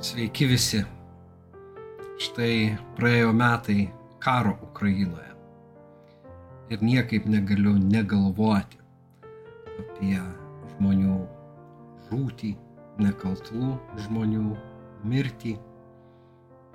Sveiki 0.00 0.46
visi. 0.48 0.78
Štai 2.24 2.70
praėjo 2.96 3.34
metai 3.36 3.82
karo 4.24 4.54
Ukrainoje. 4.64 5.26
Ir 6.72 6.80
niekaip 6.80 7.26
negaliu 7.28 7.74
negalvoti 7.76 8.78
apie 9.82 10.22
žmonių 10.70 11.18
žūtį, 12.06 12.52
nekaltų 13.04 13.74
žmonių 14.06 14.46
mirtį. 15.12 15.52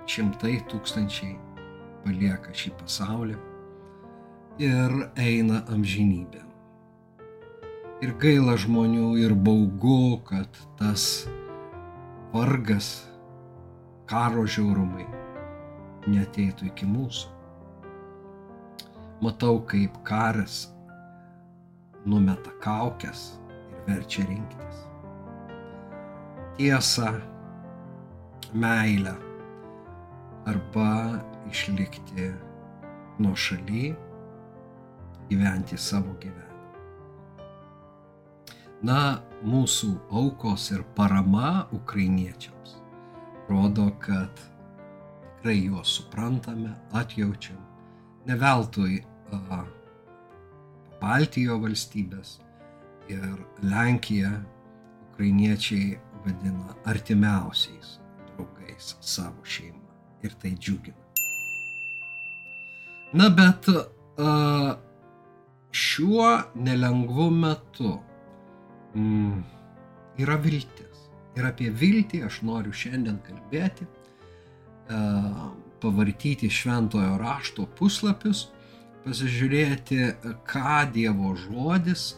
Šimtai 0.06 0.60
tūkstančiai 0.70 1.34
palieka 2.04 2.54
šį 2.54 2.76
pasaulį 2.78 3.40
ir 4.68 4.96
eina 5.18 5.64
amžinybė. 5.74 6.44
Ir 8.06 8.14
gaila 8.22 8.54
žmonių, 8.54 9.10
ir 9.18 9.34
baugu, 9.34 10.22
kad 10.30 10.62
tas 10.78 11.26
vargas, 12.30 12.94
karo 14.06 14.44
žiaurumai 14.46 15.06
neteitų 16.06 16.68
iki 16.70 16.86
mūsų. 16.86 17.32
Matau, 19.24 19.58
kaip 19.66 19.96
karas 20.06 20.66
numeta 22.06 22.52
kaukės 22.62 23.32
ir 23.72 23.82
verčia 23.88 24.26
rinktis. 24.28 24.82
Tiesa, 26.56 27.10
meilę 28.54 29.16
arba 30.46 31.20
išlikti 31.50 32.30
nuo 33.18 33.34
šaly, 33.34 33.88
gyventi 35.30 35.78
savo 35.80 36.14
gyvenimą. 36.22 36.44
Na, 38.86 39.00
mūsų 39.42 39.96
aukos 40.14 40.70
ir 40.76 40.84
parama 40.94 41.64
ukrainiečiams 41.74 42.55
rodo, 43.48 43.90
kad 44.00 44.40
tikrai 45.36 45.66
juos 45.66 45.96
suprantame, 45.96 46.74
atjaučiam. 46.92 47.60
Ne 48.26 48.34
veltui 48.34 49.02
a, 49.32 49.64
Baltijo 50.96 51.58
valstybės 51.60 52.38
ir 53.12 53.36
Lenkija 53.62 54.32
ukrainiečiai 55.10 55.98
vadina 56.24 56.74
artimiausiais 56.88 57.98
draugais 58.30 58.96
savo 59.00 59.44
šeimą. 59.44 59.84
Ir 60.24 60.32
tai 60.40 60.54
džiugina. 60.56 60.96
Na 63.12 63.28
bet 63.30 63.68
a, 63.70 64.76
šiuo 65.70 66.30
nelengvu 66.54 67.30
metu 67.30 67.92
mm, 68.94 69.44
yra 70.18 70.36
viltis. 70.40 70.95
Ir 71.36 71.44
apie 71.44 71.68
viltį 71.70 72.22
aš 72.26 72.40
noriu 72.48 72.72
šiandien 72.72 73.18
kalbėti, 73.26 73.84
pavartyti 75.82 76.48
šventojo 76.52 77.18
rašto 77.20 77.66
puslapius, 77.76 78.46
pasižiūrėti, 79.04 80.00
ką 80.48 80.78
Dievo 80.94 81.34
žodis 81.38 82.14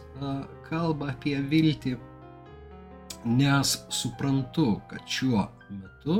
kalba 0.69 1.11
apie 1.13 1.35
viltį, 1.51 1.97
nes 3.27 3.75
suprantu, 3.91 4.79
kad 4.87 5.03
šiuo 5.03 5.43
metu, 5.75 6.19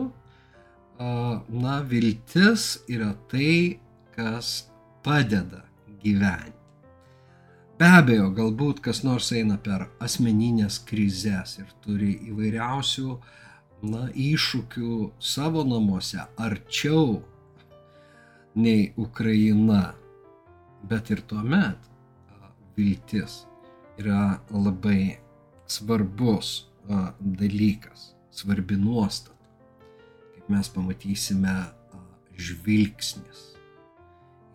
na, 0.99 1.79
viltis 1.87 2.73
yra 2.91 3.13
tai, 3.31 3.79
kas 4.15 4.67
padeda 5.05 5.63
gyventi. 6.03 6.58
Be 7.79 7.87
abejo, 7.95 8.25
galbūt 8.35 8.81
kas 8.83 9.05
nors 9.07 9.29
eina 9.31 9.55
per 9.63 9.85
asmeninės 10.03 10.81
krizės 10.83 11.53
ir 11.61 11.69
turi 11.79 12.09
įvairiausių 12.27 13.13
na, 13.87 14.01
iššūkių 14.11 14.95
savo 15.23 15.63
namuose, 15.63 16.25
arčiau 16.35 17.21
nei 18.59 18.89
Ukraina. 18.99 19.93
Bet 20.91 21.13
ir 21.15 21.21
tuomet 21.31 21.87
viltis 22.75 23.45
yra 23.99 24.41
labai 24.51 25.15
svarbus 25.63 26.67
dalykas, 27.19 28.09
svarbi 28.31 28.75
nuostata. 28.75 29.39
Kaip 30.35 30.51
mes 30.51 30.73
pamatysime, 30.75 31.55
žvilgsnis 32.35 33.47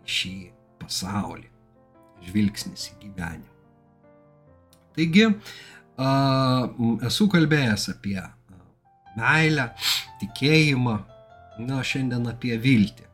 šį 0.05 0.37
pasaulį 0.85 1.54
žvilgsnis 2.29 2.91
į 2.93 3.01
gyvenimą. 3.07 3.51
Taigi, 4.95 5.27
esu 7.09 7.27
kalbėjęs 7.31 7.89
apie 7.95 8.21
meilę, 9.19 9.71
tikėjimą, 10.21 10.95
na, 11.67 11.83
šiandien 11.87 12.31
apie 12.31 12.57
viltį. 12.59 13.09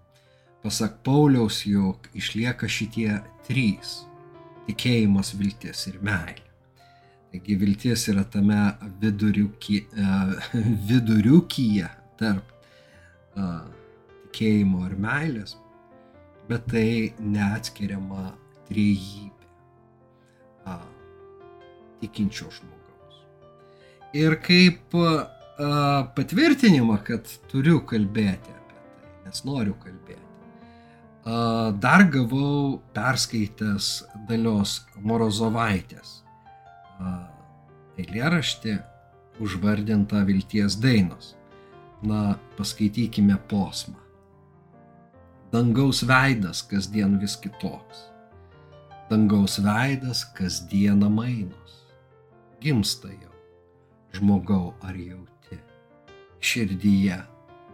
Pasak 0.60 0.98
Pauliaus, 1.04 1.62
jog 1.64 2.08
išlieka 2.16 2.68
šitie 2.68 3.22
trys- 3.48 4.02
tikėjimas, 4.66 5.32
viltis 5.34 5.86
ir 5.88 6.00
meilė. 6.04 6.44
Taigi 7.30 7.56
viltis 7.56 8.08
yra 8.10 8.24
tame 8.24 8.58
viduriuky, 9.00 9.86
viduriukyje 10.90 11.88
tarp 12.18 12.44
tikėjimo 14.30 14.86
ir 14.88 14.96
meilės, 14.98 15.56
bet 16.48 16.66
tai 16.66 17.14
neatskiriama 17.18 18.32
trejybė 18.70 19.48
a, 20.70 20.78
tikinčio 22.00 22.48
žmogaus. 22.54 23.20
Ir 24.16 24.38
kaip 24.44 24.96
a, 24.96 25.12
patvirtinimą, 26.16 27.00
kad 27.06 27.28
turiu 27.50 27.82
kalbėti 27.86 28.54
apie 28.54 28.78
tai, 28.78 29.12
nes 29.26 29.44
noriu 29.48 29.76
kalbėti, 29.82 30.22
a, 31.26 31.70
dar 31.82 32.06
gavau 32.12 32.80
perskaitęs 32.96 33.92
dalios 34.30 34.80
Morozovaitės 35.00 36.20
eilėraštį 38.00 38.76
užvardintą 39.40 40.22
vilties 40.28 40.76
dainos. 40.80 41.34
Na, 42.00 42.38
paskaitykime 42.56 43.36
posmą. 43.48 43.98
Dangaus 45.52 46.00
veidas 46.08 46.62
kasdien 46.64 47.18
vis 47.20 47.34
kitoks 47.36 48.09
dangaus 49.10 49.58
veidas 49.58 50.24
kasdieną 50.24 51.10
mainos. 51.10 51.72
Gimsta 52.60 53.08
jau, 53.08 53.34
žmogau 54.14 54.74
ar 54.86 54.94
jauti, 54.94 55.58
širdyje 56.38 57.16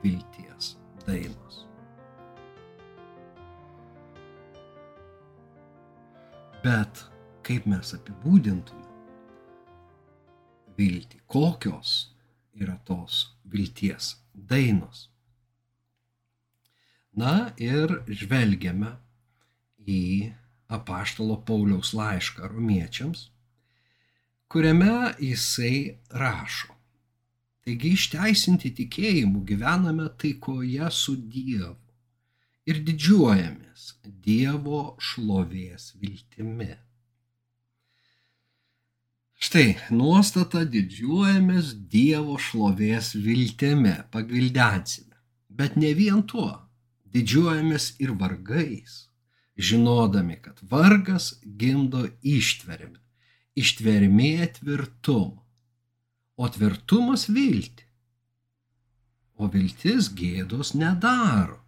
vilties 0.02 0.76
dainos. 1.04 1.66
Bet 6.64 7.04
kaip 7.44 7.68
mes 7.68 7.92
apibūdintume 7.98 8.86
viltį, 10.80 11.20
kokios 11.28 11.92
yra 12.56 12.78
tos 12.88 13.36
vilties 13.44 14.14
dainos. 14.32 15.10
Na 17.12 17.52
ir 17.60 17.98
žvelgiame 18.08 18.96
į 19.84 20.32
apaštalo 20.68 21.40
Pauliaus 21.46 21.92
laišką 21.94 22.48
romiečiams, 22.52 23.28
kuriame 24.48 25.14
jisai 25.20 25.98
rašo. 26.10 26.74
Taigi 27.66 27.96
išteisinti 27.98 28.70
tikėjimu 28.78 29.42
gyvename 29.46 30.06
taikoje 30.22 30.90
su 30.94 31.16
Dievu 31.18 31.74
ir 32.70 32.82
didžiuojamės 32.86 33.86
Dievo 34.26 34.82
šlovės 35.02 35.92
viltimi. 36.02 36.74
Štai 39.36 39.76
nuostata 39.92 40.62
didžiuojamės 40.64 41.74
Dievo 41.92 42.38
šlovės 42.40 43.12
viltimi, 43.18 43.92
pagvildensime. 44.14 45.18
Bet 45.50 45.76
ne 45.76 45.92
vien 45.98 46.22
tuo, 46.30 46.48
didžiuojamės 47.12 47.96
ir 48.02 48.14
vargais, 48.20 49.06
žinodami, 49.56 50.36
kad 50.42 50.60
vargas 50.62 51.34
gimdo 51.42 52.06
ištvermę, 52.22 53.00
ištvermė 53.56 54.52
tvirtumą, 54.58 55.42
o 56.36 56.48
tvirtumas 56.48 57.28
vilti. 57.32 57.84
O 59.36 59.48
viltis 59.52 60.08
gėdos 60.16 60.74
nedaro, 60.76 61.58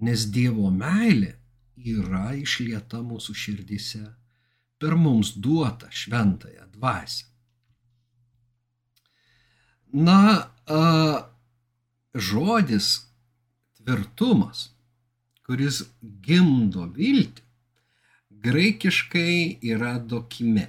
nes 0.00 0.28
Dievo 0.32 0.70
meilė 0.72 1.34
yra 1.76 2.32
išlieta 2.36 3.00
mūsų 3.04 3.34
širdise 3.36 4.04
per 4.78 4.96
mums 4.96 5.34
duotą 5.36 5.90
šventąją 5.90 6.68
dvasę. 6.72 7.26
Na, 9.92 10.52
a, 10.68 11.28
žodis 12.14 13.08
tvirtumas 13.80 14.68
kuris 15.48 15.80
gimdo 16.24 16.84
viltį, 16.92 17.44
graikiškai 18.44 19.58
yra 19.64 19.94
dokime. 19.98 20.66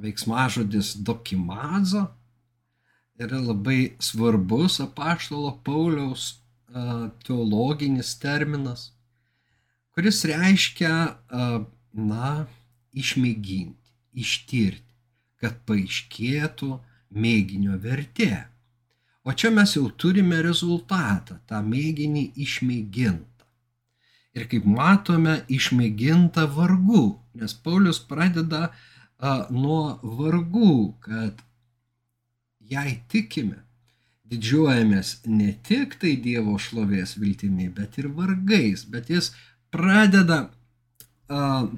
Veiksmažodis 0.00 0.94
dokimazo 1.04 2.06
yra 3.20 3.36
labai 3.44 3.98
svarbus 4.00 4.78
apaštalo 4.80 5.58
Pauliaus 5.64 6.38
teologinis 7.26 8.14
terminas, 8.22 8.86
kuris 9.92 10.22
reiškia, 10.24 10.94
na, 11.92 12.30
išmėginti, 12.96 13.92
ištirti, 14.24 14.94
kad 15.40 15.60
paaiškėtų 15.68 16.70
mėginio 17.12 17.76
vertė. 17.82 18.46
O 19.24 19.32
čia 19.32 19.50
mes 19.52 19.74
jau 19.76 19.88
turime 19.92 20.40
rezultatą, 20.42 21.36
tą 21.48 21.60
mėginį 21.64 22.30
išmėgintą. 22.40 23.26
Ir 24.38 24.46
kaip 24.48 24.64
matome, 24.64 25.40
išmėginta 25.50 26.46
vargų, 26.54 27.04
nes 27.40 27.54
Paulius 27.64 27.98
pradeda 28.00 28.68
a, 28.70 29.34
nuo 29.50 29.98
vargų, 30.02 30.76
kad 31.04 31.42
jei 32.70 33.00
tikime, 33.10 33.58
didžiuojamės 34.30 35.16
ne 35.26 35.50
tik 35.66 35.98
tai 36.00 36.14
Dievo 36.22 36.54
šlovės 36.62 37.16
viltimi, 37.18 37.68
bet 37.74 37.98
ir 37.98 38.08
vargais, 38.14 38.86
bet 38.86 39.10
jis 39.10 39.32
pradeda 39.74 40.46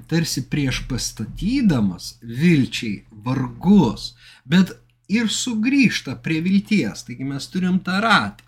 tarsi 0.09 0.41
prieš 0.49 0.81
pastatydamas 0.89 2.15
vilčiai 2.21 3.03
vargus, 3.25 4.13
bet 4.45 4.71
ir 5.11 5.29
sugrįžta 5.31 6.17
prie 6.23 6.41
vilties. 6.45 7.05
Taigi 7.07 7.27
mes 7.27 7.47
turim 7.51 7.79
tą 7.83 7.99
ratą. 8.03 8.45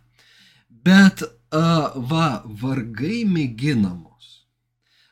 Bet 0.69 1.23
uh, 1.25 1.95
va, 2.09 2.43
vargai 2.45 3.23
mėginamos. 3.27 4.27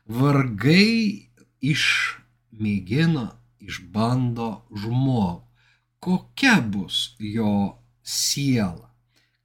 Vargai 0.06 1.30
išmėgina, 1.64 3.32
išbando 3.64 4.52
žmogų. 4.70 5.42
Kokia 6.04 6.58
bus 6.60 7.16
jo 7.24 7.80
siela? 8.04 8.90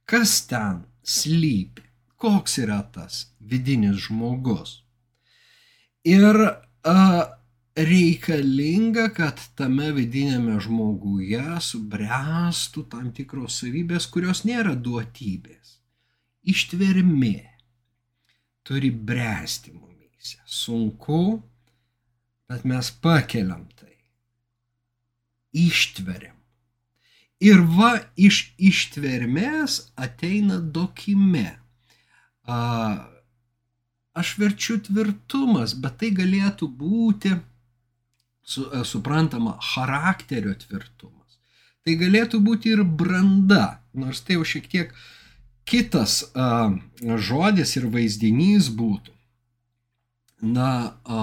Kas 0.03 0.41
ten 0.49 0.83
slypi? 1.07 1.85
Koks 2.19 2.57
yra 2.59 2.81
tas 2.91 3.29
vidinis 3.39 4.09
žmogus? 4.09 4.81
Ir 6.03 6.35
uh, 6.35 7.38
reikalinga, 7.77 9.09
kad 9.15 9.41
tame 9.57 9.91
vidinėme 9.95 10.57
žmoguje 10.63 11.43
subręstų 11.63 12.85
tam 12.91 13.11
tikros 13.15 13.59
savybės, 13.61 14.07
kurios 14.11 14.43
nėra 14.47 14.75
duotybės. 14.75 15.77
Ištvermė 16.49 17.37
turi 18.65 18.91
bręsti 18.91 19.73
mumyse. 19.73 20.39
Sunku, 20.45 21.41
bet 22.49 22.65
mes 22.65 22.91
pakeliam 23.01 23.67
tai. 23.77 23.95
Ištveriam. 25.53 26.35
Ir 27.39 27.61
va 27.63 27.93
iš 28.19 28.49
ištvermės 28.59 29.93
ateina 29.95 30.59
dokime. 30.59 31.55
A, 32.43 32.57
aš 34.19 34.33
verčiu 34.41 34.75
tvirtumas, 34.83 35.77
bet 35.79 36.01
tai 36.01 36.09
galėtų 36.17 36.67
būti 36.67 37.31
su, 38.49 38.65
e, 38.73 38.83
suprantama 38.85 39.57
charakterio 39.73 40.55
tvirtumas. 40.63 41.37
Tai 41.85 41.95
galėtų 42.01 42.41
būti 42.43 42.73
ir 42.73 42.83
branda, 42.83 43.79
nors 43.93 44.21
tai 44.25 44.39
jau 44.39 44.45
šiek 44.47 44.67
tiek 44.71 44.91
kitas 45.69 46.23
a, 46.33 46.73
žodis 47.29 47.75
ir 47.77 47.87
vaizdinys 47.93 48.71
būtų. 48.73 49.13
Na, 50.49 50.71
a, 51.03 51.21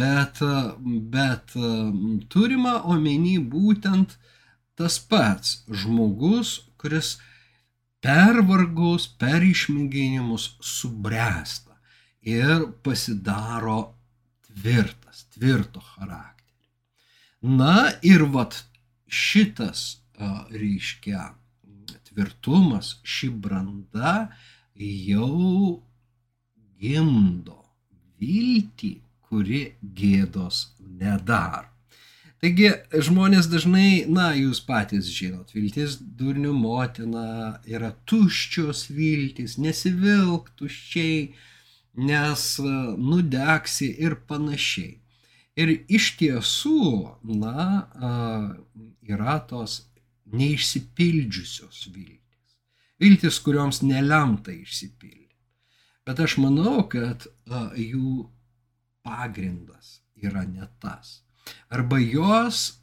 bet, 0.00 0.40
bet 1.14 1.56
a, 1.58 1.74
turima 2.30 2.78
omeny 2.94 3.38
būtent 3.42 4.14
tas 4.78 5.00
pats 5.10 5.64
žmogus, 5.68 6.54
kuris 6.78 7.16
per 8.04 8.44
vargus, 8.46 9.08
per 9.20 9.42
išmėginimus 9.42 10.52
subręsta 10.62 11.74
ir 12.22 12.68
pasidaro 12.84 13.80
tvirtas, 14.46 15.26
tvirto 15.34 15.82
charakterį. 15.94 16.27
Na 17.42 17.92
ir 18.02 18.24
vat 18.34 18.64
šitas 19.06 20.00
reiškia 20.50 21.34
tvirtumas, 22.08 22.96
ši 23.06 23.30
branda 23.30 24.28
jau 24.74 25.82
gimdo 26.78 27.62
viltį, 28.18 28.92
kuri 29.28 29.62
gėdos 29.82 30.64
nedaro. 30.80 31.68
Taigi 32.38 32.68
žmonės 33.02 33.48
dažnai, 33.50 34.06
na, 34.06 34.30
jūs 34.38 34.60
patys 34.62 35.08
žinot, 35.10 35.50
viltis 35.54 35.96
durnių 35.98 36.52
motina 36.54 37.58
yra 37.66 37.90
tuščios 38.06 38.84
viltis, 38.94 39.56
nesivilk 39.58 40.52
tuščiai, 40.58 41.32
nes 41.98 42.44
nudegsi 42.62 43.90
ir 44.06 44.14
panašiai. 44.30 45.00
Ir 45.58 45.72
iš 45.90 46.12
tiesų, 46.20 47.18
na, 47.26 47.68
yra 49.02 49.38
tos 49.50 49.80
neišsipildžiusios 50.30 51.88
viltis. 51.90 52.58
Viltis, 53.00 53.38
kurioms 53.42 53.80
nelemta 53.82 54.52
išsipildyti. 54.54 55.34
Bet 56.06 56.20
aš 56.24 56.38
manau, 56.40 56.82
kad 56.90 57.26
jų 57.76 58.28
pagrindas 59.04 59.98
yra 60.16 60.44
ne 60.46 60.68
tas. 60.82 61.22
Arba 61.72 61.98
jos 62.00 62.78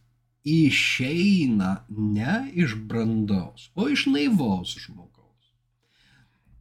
išeina 0.45 1.85
ne 1.89 2.51
iš 2.53 2.75
brandaus, 2.75 3.69
o 3.73 3.89
iš 3.89 4.05
naivaus 4.11 4.75
žmogaus. 4.83 5.14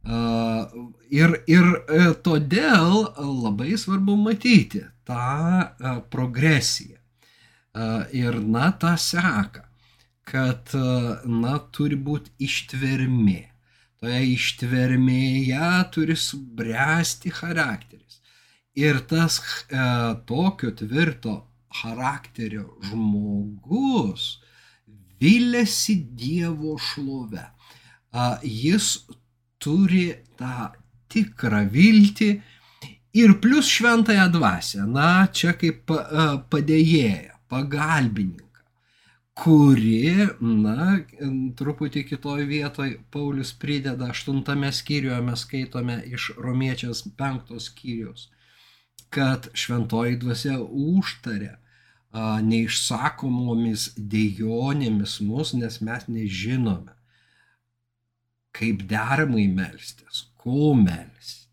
Ir, 0.05 1.31
ir 1.49 1.65
e, 1.89 2.01
todėl 2.25 3.07
labai 3.17 3.73
svarbu 3.77 4.15
matyti 4.19 4.83
tą 5.07 5.61
e, 5.61 5.93
progresiją 6.13 6.99
ir, 8.15 8.37
na, 8.39 8.69
tą 8.71 8.93
seką, 9.01 9.63
kad, 10.25 10.71
e, 10.77 10.83
na, 11.29 11.57
turi 11.75 11.97
būti 11.97 12.31
ištvermė. 12.47 13.41
Toje 13.99 14.21
ištvermėje 14.35 15.71
turi 15.95 16.15
subręsti 16.19 17.33
charakteris. 17.33 18.21
Ir 18.77 19.01
tas 19.09 19.39
e, 19.41 19.83
tokio 20.29 20.71
tvirto 20.75 21.35
charakterio 21.81 22.75
žmogus 22.89 24.35
vilėsi 25.19 25.97
Dievo 26.15 26.75
šlove. 26.79 27.43
Jis 28.43 29.05
turi 29.65 30.07
tą 30.39 30.69
tikrą 31.11 31.65
viltį 31.73 32.29
ir 33.15 33.37
plus 33.41 33.69
šventąją 33.71 34.25
dvasę, 34.31 34.85
na, 34.91 35.27
čia 35.31 35.53
kaip 35.59 35.91
padėjėja, 36.51 37.37
pagalbininką, 37.51 38.63
kuri, 39.39 40.27
na, 40.41 40.87
truputį 41.59 42.05
kitoj 42.09 42.45
vietoj 42.49 42.95
Paulius 43.13 43.53
prideda 43.61 44.09
aštuntame 44.11 44.71
skyriuje, 44.75 45.19
mes 45.29 45.45
skaitome 45.47 45.99
iš 46.11 46.31
romiečias 46.41 47.05
penktos 47.19 47.69
skyrius, 47.71 48.29
kad 49.13 49.47
šventoji 49.55 50.19
dvasia 50.23 50.57
užtarė 50.59 51.55
neišsakomomis 52.49 53.93
dėjonėmis 53.99 55.19
mus, 55.27 55.53
nes 55.55 55.81
mes 55.83 56.07
nežinome 56.11 56.95
kaip 58.55 58.85
deramai 58.89 59.47
melstis, 59.51 60.25
ko 60.39 60.73
melstis. 60.77 61.45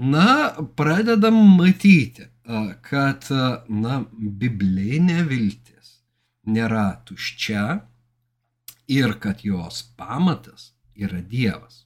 Na, 0.00 0.56
pradedam 0.76 1.36
matyti, 1.58 2.24
kad, 2.86 3.26
na, 3.68 4.00
biblinė 4.40 5.20
viltis 5.28 5.98
nėra 6.48 6.86
tuščia 7.06 7.64
ir 8.90 9.12
kad 9.22 9.44
jos 9.44 9.82
pamatas 10.00 10.70
yra 10.96 11.20
Dievas. 11.20 11.84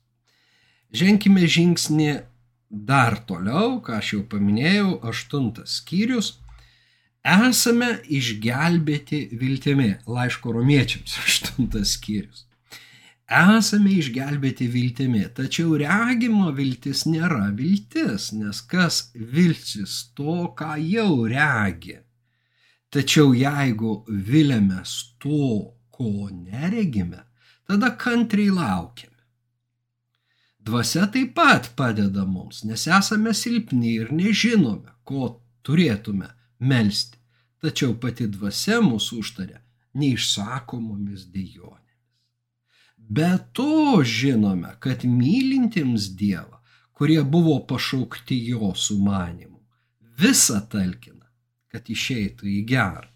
Ženkime 0.95 1.49
žingsnį 1.51 2.13
dar 2.71 3.19
toliau, 3.27 3.81
ką 3.83 3.99
aš 3.99 4.15
jau 4.15 4.23
paminėjau, 4.31 5.01
aštuntas 5.11 5.81
skyrius. 5.81 6.37
Esame 7.25 7.97
išgelbėti 8.13 9.27
viltimi. 9.41 9.95
Laiško 10.07 10.55
romiečiams 10.55 11.19
aštuntas 11.27 11.97
skyrius 11.99 12.47
esame 13.31 13.95
išgelbėti 13.99 14.67
viltimi, 14.69 15.25
tačiau 15.35 15.77
regimo 15.81 16.51
viltis 16.53 17.05
nėra 17.07 17.51
viltis, 17.57 18.33
nes 18.33 18.61
kas 18.61 19.11
viltis 19.15 20.13
to, 20.15 20.53
ką 20.59 20.77
jau 20.81 21.25
regi. 21.29 21.99
Tačiau 22.93 23.33
jeigu 23.35 24.05
vilėmės 24.09 25.17
to, 25.19 25.73
ko 25.91 26.29
neregime, 26.31 27.25
tada 27.67 27.91
kantriai 27.97 28.53
laukiame. 28.55 29.11
Dvasia 30.65 31.07
taip 31.13 31.35
pat 31.37 31.73
padeda 31.77 32.25
mums, 32.25 32.63
nes 32.65 32.87
esame 32.87 33.35
silpni 33.37 33.99
ir 33.99 34.13
nežinome, 34.13 34.95
ko 35.05 35.41
turėtume 35.67 36.31
melstį, 36.61 37.19
tačiau 37.61 37.97
pati 38.01 38.29
dvasia 38.33 38.81
mūsų 38.85 39.21
užtarė 39.21 39.61
neišsakomomis 40.01 41.29
dėjonėmis. 41.35 41.84
Be 43.09 43.39
to 43.53 44.03
žinome, 44.05 44.77
kad 44.81 45.05
mylintiems 45.05 46.09
Dievą, 46.17 46.61
kurie 46.93 47.23
buvo 47.23 47.59
pašaukti 47.69 48.39
jo 48.49 48.73
sumanimų, 48.75 49.61
visą 50.21 50.61
talkina, 50.71 51.27
kad 51.69 51.91
išeitų 51.91 52.49
į 52.49 52.61
gerą. 52.71 53.11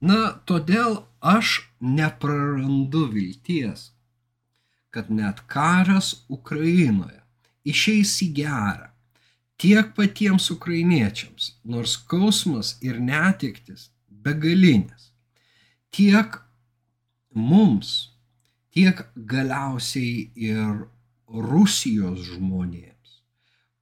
Na, 0.00 0.20
todėl 0.48 1.02
aš 1.20 1.60
neprarandu 1.80 3.04
vilties, 3.12 3.90
kad 4.90 5.10
net 5.12 5.42
karas 5.46 6.14
Ukrainoje 6.32 7.20
išeis 7.68 8.16
į 8.24 8.30
gerą 8.40 8.90
tiek 9.60 9.92
patiems 9.94 10.48
ukrainiečiams, 10.54 11.56
nors 11.64 11.98
skausmas 11.98 12.78
ir 12.80 12.96
netiktis 12.96 13.90
begalinės, 14.08 15.10
tiek 15.92 16.38
mums, 17.36 18.09
tiek 18.74 19.02
galiausiai 19.14 20.30
ir 20.34 20.86
Rusijos 21.30 22.22
žmonėms, 22.32 23.20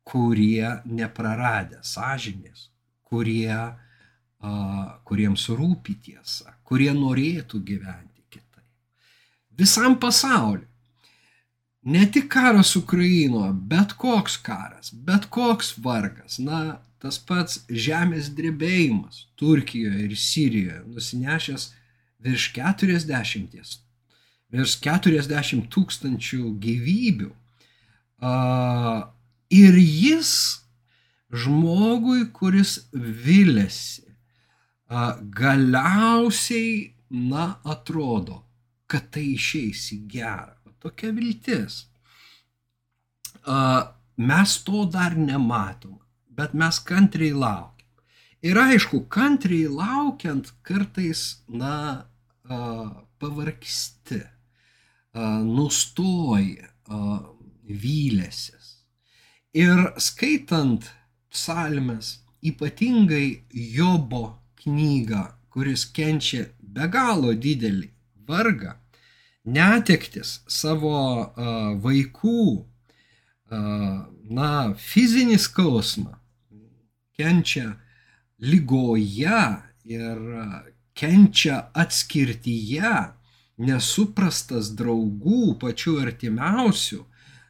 kurie 0.09 0.69
nepraradę 0.85 1.81
sąžinės, 1.85 2.69
kurie, 3.09 3.53
uh, 3.57 4.89
kuriems 5.09 5.49
rūpi 5.49 5.97
tiesa, 6.05 6.57
kurie 6.65 6.91
norėtų 6.97 7.61
gyventi 7.65 8.25
kitaip. 8.29 8.65
Visam 9.57 9.97
pasauliu 10.01 10.67
ne 11.89 12.05
tik 12.13 12.29
karas 12.33 12.75
Ukrainoje, 12.77 13.55
bet 13.71 13.95
koks 13.97 14.37
karas, 14.45 14.93
bet 14.93 15.29
koks 15.33 15.73
vargas, 15.81 16.39
na, 16.39 16.81
tas 17.01 17.19
pats 17.19 17.63
žemės 17.71 18.33
drebėjimas 18.37 19.27
Turkijoje 19.39 20.09
ir 20.09 20.17
Sirijoje, 20.19 20.81
nusinešęs 20.93 21.69
virš 22.25 22.49
40, 22.59 23.79
virš 24.55 24.79
40 24.85 25.69
tūkstančių 25.73 26.43
gyvybių. 26.63 27.31
Ir 29.59 29.79
jis 29.79 30.33
žmogui, 31.29 32.29
kuris 32.33 32.79
vilėsi, 32.93 34.07
galiausiai, 34.89 36.95
na, 37.09 37.59
atrodo, 37.65 38.43
kad 38.89 39.09
tai 39.13 39.25
išeis 39.35 39.89
į 39.97 39.99
gerą 40.13 40.75
tokia 40.83 41.13
viltis. 41.13 41.87
Mes 44.19 44.55
to 44.67 44.85
dar 44.93 45.17
nematom, 45.17 45.99
bet 46.37 46.55
mes 46.55 46.81
kantriai 46.85 47.37
laukiam. 47.37 47.75
Ir 48.45 48.61
aišku, 48.61 49.03
kantriai 49.11 49.71
laukiant 49.73 50.53
kartais, 50.63 51.41
na, 51.49 52.05
pavargsti, 53.19 54.21
nustoji, 55.45 56.59
vylėsis. 57.69 58.69
Ir 59.57 59.93
skaitant 60.01 60.87
psalmes, 61.33 62.19
ypatingai 62.45 63.45
Jobo 63.53 64.39
knygą, 64.63 65.25
kuris 65.53 65.85
kenčia 65.93 66.47
be 66.61 66.87
galo 66.93 67.33
didelį 67.35 67.91
vargą, 68.29 68.77
netektis 69.49 70.39
savo 70.49 71.33
vaikų, 71.83 72.65
na, 73.51 74.51
fizinį 74.77 75.39
skausmą, 75.41 76.19
kenčia 77.17 77.73
lygoje 78.45 79.45
ir 79.89 80.19
kenčia 80.99 81.63
atskirtyje, 81.73 82.93
nesuprastas 83.59 84.71
draugų, 84.79 85.59
pačių 85.61 85.99
artimiausių, 86.05 87.03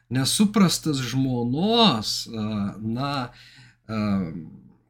nesuprastas 0.09 1.01
žmonos, 1.11 2.27
na, 2.81 3.13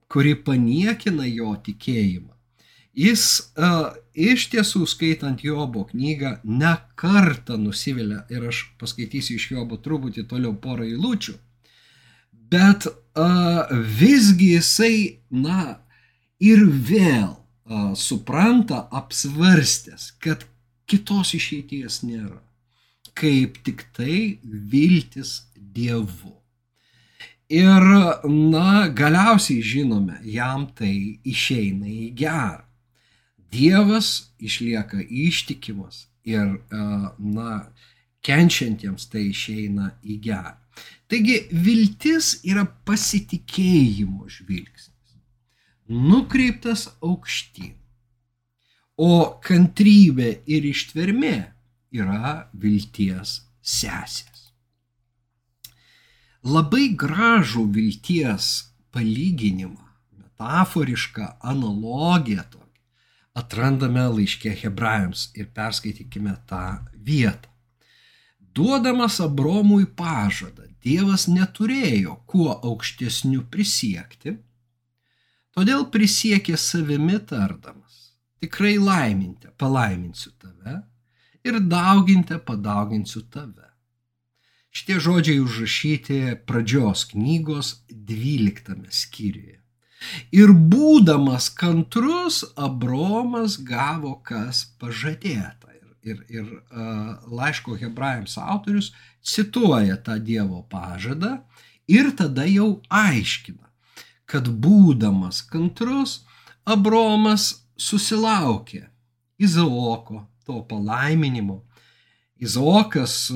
kuri 0.10 0.36
paniekina 0.48 1.28
jo 1.28 1.54
tikėjimą. 1.66 2.34
Jis 3.00 3.26
iš 4.18 4.48
tiesų, 4.52 4.82
skaitant 4.90 5.44
Jobo 5.46 5.86
knygą, 5.92 6.40
ne 6.44 6.72
kartą 7.00 7.60
nusivilia 7.62 8.24
ir 8.34 8.48
aš 8.50 8.64
paskaitysiu 8.82 9.38
iš 9.38 9.52
Jobo 9.54 9.78
truputį 9.80 10.26
toliau 10.28 10.56
porą 10.60 10.88
eilučių, 10.88 11.36
bet 12.52 12.88
visgi 14.00 14.56
jisai, 14.56 15.20
na, 15.30 15.78
ir 16.40 16.66
vėl 16.66 17.36
supranta, 18.00 18.88
apsvarstęs, 18.90 20.16
kad 20.24 20.48
kitos 20.90 21.34
išeities 21.38 22.02
nėra, 22.08 22.40
kaip 23.18 23.62
tik 23.66 23.86
tai 23.96 24.40
viltis 24.44 25.44
Dievu. 25.56 26.36
Ir, 27.50 27.86
na, 28.30 28.88
galiausiai 28.94 29.62
žinome, 29.66 30.20
jam 30.26 30.68
tai 30.78 31.20
išeina 31.26 31.88
į 31.90 32.10
gerą. 32.18 32.66
Dievas 33.50 34.30
išlieka 34.38 35.02
ištikimas 35.02 36.04
ir, 36.30 36.60
e, 36.70 36.82
na, 37.18 37.54
kenčiantiems 38.22 39.10
tai 39.10 39.30
išeina 39.32 39.96
į 40.06 40.20
gerą. 40.28 40.54
Taigi 41.10 41.40
viltis 41.66 42.36
yra 42.46 42.68
pasitikėjimo 42.86 44.30
žvilgsnis, 44.30 45.18
nukreiptas 45.90 46.86
aukštyn, 47.02 47.79
o 49.00 49.40
kantrybė 49.46 50.32
ir 50.52 50.68
ištvermė 50.70 51.36
yra 51.96 52.34
vilties 52.54 53.40
sesės. 53.64 54.50
Labai 56.44 56.90
gražų 57.00 57.66
vilties 57.76 58.50
palyginimą, 58.96 59.86
metaforišką 60.20 61.36
analogiją 61.52 62.46
to 62.52 62.60
atrandame 63.40 64.06
laiškė 64.16 64.54
hebrajams 64.64 65.30
ir 65.38 65.50
perskaitykime 65.56 66.36
tą 66.50 66.64
vietą. 66.94 67.48
Duodamas 68.56 69.20
Abromui 69.24 69.86
pažadą, 69.86 70.66
Dievas 70.84 71.28
neturėjo 71.28 72.16
kuo 72.32 72.54
aukštesnių 72.56 73.44
prisiekti, 73.52 74.38
todėl 75.56 75.84
prisiekė 75.92 76.56
savimi 76.58 77.20
tardamas, 77.20 78.09
tikrai 78.42 78.78
laiminte, 78.78 79.52
palaiminsiu 79.58 80.32
tave 80.40 80.80
ir 81.44 81.60
dauginte, 81.60 82.40
padauginsiu 82.40 83.24
tave. 83.32 83.70
Šitie 84.70 85.00
žodžiai 85.02 85.42
užrašyti 85.42 86.20
pradžios 86.48 87.08
knygos 87.10 87.80
12 87.90 88.92
skyriuje. 88.94 89.58
Ir 90.32 90.54
būdamas 90.54 91.50
kantrus, 91.52 92.44
Abromas 92.56 93.58
gavo 93.58 94.14
kas 94.24 94.64
pažadėta. 94.80 95.74
Ir, 95.74 95.90
ir, 96.04 96.20
ir 96.30 96.46
uh, 96.54 97.18
laiško 97.28 97.76
hebrajams 97.82 98.38
autorius 98.40 98.94
cituoja 99.26 99.98
tą 100.00 100.16
Dievo 100.24 100.62
pažadą 100.72 101.40
ir 101.90 102.14
tada 102.16 102.46
jau 102.48 102.80
aiškina, 102.88 103.68
kad 104.30 104.48
būdamas 104.48 105.42
kantrus, 105.50 106.22
Abromas 106.64 107.66
susilaukė 107.80 108.86
Izaoko 109.40 110.26
to 110.46 110.62
palaiminimo. 110.68 111.62
Izaokas, 112.40 113.30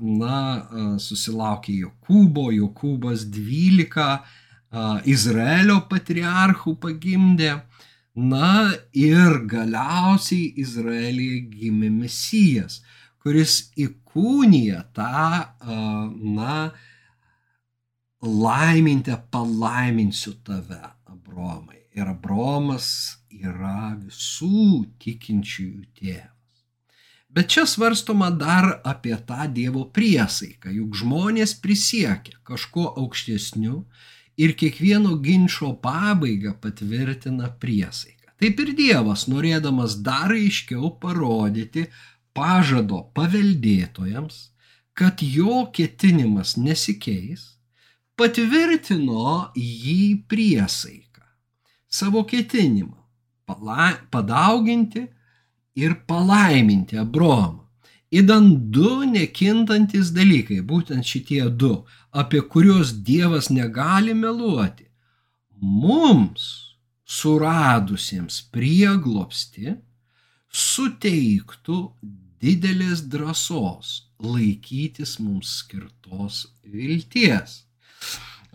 na, 0.00 0.38
susilaukė 1.00 1.74
Jokūbo, 1.82 2.48
Jokūbas 2.56 3.26
12 3.32 4.06
Izraelio 5.12 5.82
patriarchų 5.90 6.76
pagimdė. 6.80 7.52
Na 8.16 8.72
ir 8.96 9.42
galiausiai 9.44 10.54
Izraelyje 10.62 11.42
gimė 11.52 11.90
Mesijas, 11.92 12.80
kuris 13.20 13.58
įkūnija 13.76 14.86
tą, 14.96 15.32
na, 16.40 16.56
laimintę 18.24 19.18
palaiminsiu 19.30 20.32
tave, 20.44 20.80
Abromai. 21.12 21.82
Ir 21.96 22.08
Abromas 22.08 22.88
yra 23.42 23.96
visų 23.98 24.86
tikinčiųjų 25.02 25.84
tėvas. 25.98 26.32
Bet 27.36 27.50
čia 27.52 27.66
svarstoma 27.68 28.30
dar 28.32 28.80
apie 28.84 29.16
tą 29.28 29.44
Dievo 29.52 29.84
priesaiką, 29.92 30.70
juk 30.72 30.96
žmonės 30.96 31.52
prisiekia 31.60 32.38
kažkuo 32.48 32.86
aukštesniu 33.02 33.82
ir 34.40 34.54
kiekvieno 34.56 35.18
ginčio 35.20 35.74
pabaigą 35.82 36.54
patvirtina 36.62 37.50
priesaiką. 37.60 38.32
Taip 38.40 38.60
ir 38.64 38.72
Dievas, 38.78 39.26
norėdamas 39.32 39.98
dar 40.06 40.32
aiškiau 40.32 40.94
parodyti 41.00 41.86
pažado 42.36 43.02
paveldėtojams, 43.16 44.40
kad 44.96 45.20
jo 45.20 45.66
ketinimas 45.76 46.56
nesikeis, 46.56 47.56
patvirtino 48.16 49.50
jį 49.56 50.24
priesaiką, 50.28 51.24
savo 51.88 52.24
ketinimą 52.28 53.05
padauginti 53.46 55.06
ir 55.76 55.94
palaiminti 56.06 56.98
Abromą. 56.98 57.62
įdant 58.16 58.70
du 58.70 59.02
nekintantis 59.04 60.12
dalykai, 60.14 60.60
būtent 60.62 61.04
šitie 61.04 61.42
du, 61.50 61.72
apie 62.14 62.40
kuriuos 62.40 62.92
Dievas 63.04 63.50
negali 63.50 64.14
meluoti. 64.14 64.86
Mums, 65.60 66.76
suradusiems 67.04 68.38
prieglopsti, 68.54 69.74
suteiktų 70.48 71.80
didelės 72.40 73.02
drąsos 73.10 74.06
laikytis 74.22 75.18
mums 75.20 75.58
skirtos 75.60 76.46
vilties. 76.62 77.64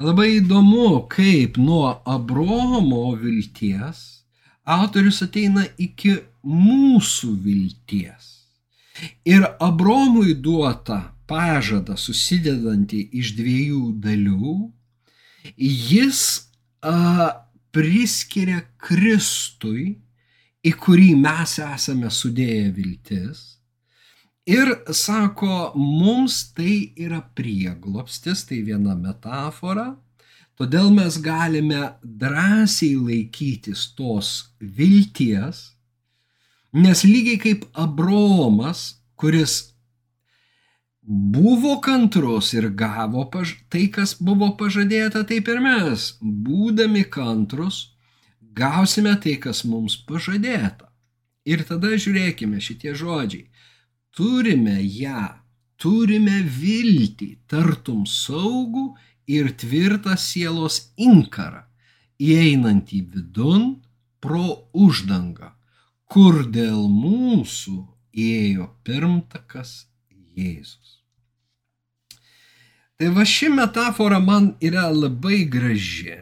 Labai 0.02 0.40
įdomu, 0.40 1.06
kaip 1.12 1.60
nuo 1.62 2.00
Abromo 2.10 3.12
vilties 3.20 4.21
autorius 4.66 5.22
ateina 5.26 5.66
iki 5.78 6.18
mūsų 6.44 7.32
vilties. 7.44 8.30
Ir 9.26 9.46
Abromui 9.62 10.36
duota 10.36 11.14
pažada 11.30 11.96
susidedantį 11.98 13.06
iš 13.22 13.34
dviejų 13.38 13.86
dalių, 14.04 14.58
jis 15.56 16.22
a, 16.84 17.48
priskiria 17.72 18.62
Kristui, 18.82 19.96
į 20.62 20.74
kurį 20.78 21.16
mes 21.18 21.56
esame 21.64 22.12
sudėję 22.14 22.68
viltis. 22.76 23.46
Ir 24.50 24.74
sako, 24.94 25.72
mums 25.78 26.44
tai 26.58 26.92
yra 27.00 27.22
prieglopstis, 27.38 28.44
tai 28.50 28.62
viena 28.66 28.96
metafora, 28.98 29.94
todėl 30.62 30.92
mes 30.94 31.16
galime 31.18 31.96
drąsiai 32.06 32.94
laikytis 33.02 33.88
tos 33.98 34.28
vilties, 34.62 35.72
nes 36.78 37.02
lygiai 37.02 37.40
kaip 37.42 37.64
Abromas, 37.74 38.84
kuris 39.18 39.56
buvo 41.02 41.80
kantrus 41.82 42.54
ir 42.54 42.70
gavo 42.78 43.26
paž... 43.34 43.56
tai, 43.74 43.88
kas 43.90 44.14
buvo 44.22 44.52
pažadėta, 44.60 45.26
taip 45.26 45.50
ir 45.50 45.64
mes, 45.66 46.12
būdami 46.22 47.08
kantrus, 47.10 47.96
gausime 48.54 49.18
tai, 49.18 49.40
kas 49.42 49.66
mums 49.66 49.98
pažadėta. 50.06 50.92
Ir 51.50 51.66
tada 51.66 51.96
žiūrėkime 51.98 52.62
šitie 52.62 52.94
žodžiai. 52.94 53.48
Turime 54.14 54.78
ją, 54.78 55.42
turime 55.82 56.44
viltį, 56.46 57.32
tartum 57.50 58.06
saugų 58.06 58.92
ir 59.32 59.52
tvirtą 59.56 60.18
sielos 60.20 60.80
inkarą, 61.00 61.64
įeinantį 62.22 63.00
vidun 63.14 63.68
pro 64.22 64.68
uždangą, 64.74 65.54
kur 66.12 66.44
dėl 66.52 66.88
mūsų 66.92 67.78
ėjo 68.12 68.68
pirmtakas 68.86 69.86
Jėzus. 70.36 71.00
Tai 73.00 73.10
va 73.16 73.26
ši 73.26 73.50
metafora 73.50 74.20
man 74.22 74.52
yra 74.62 74.86
labai 74.94 75.42
graži, 75.50 76.20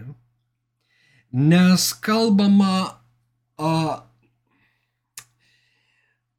nes 1.36 1.90
kalbama 2.06 3.02
a, 3.60 3.74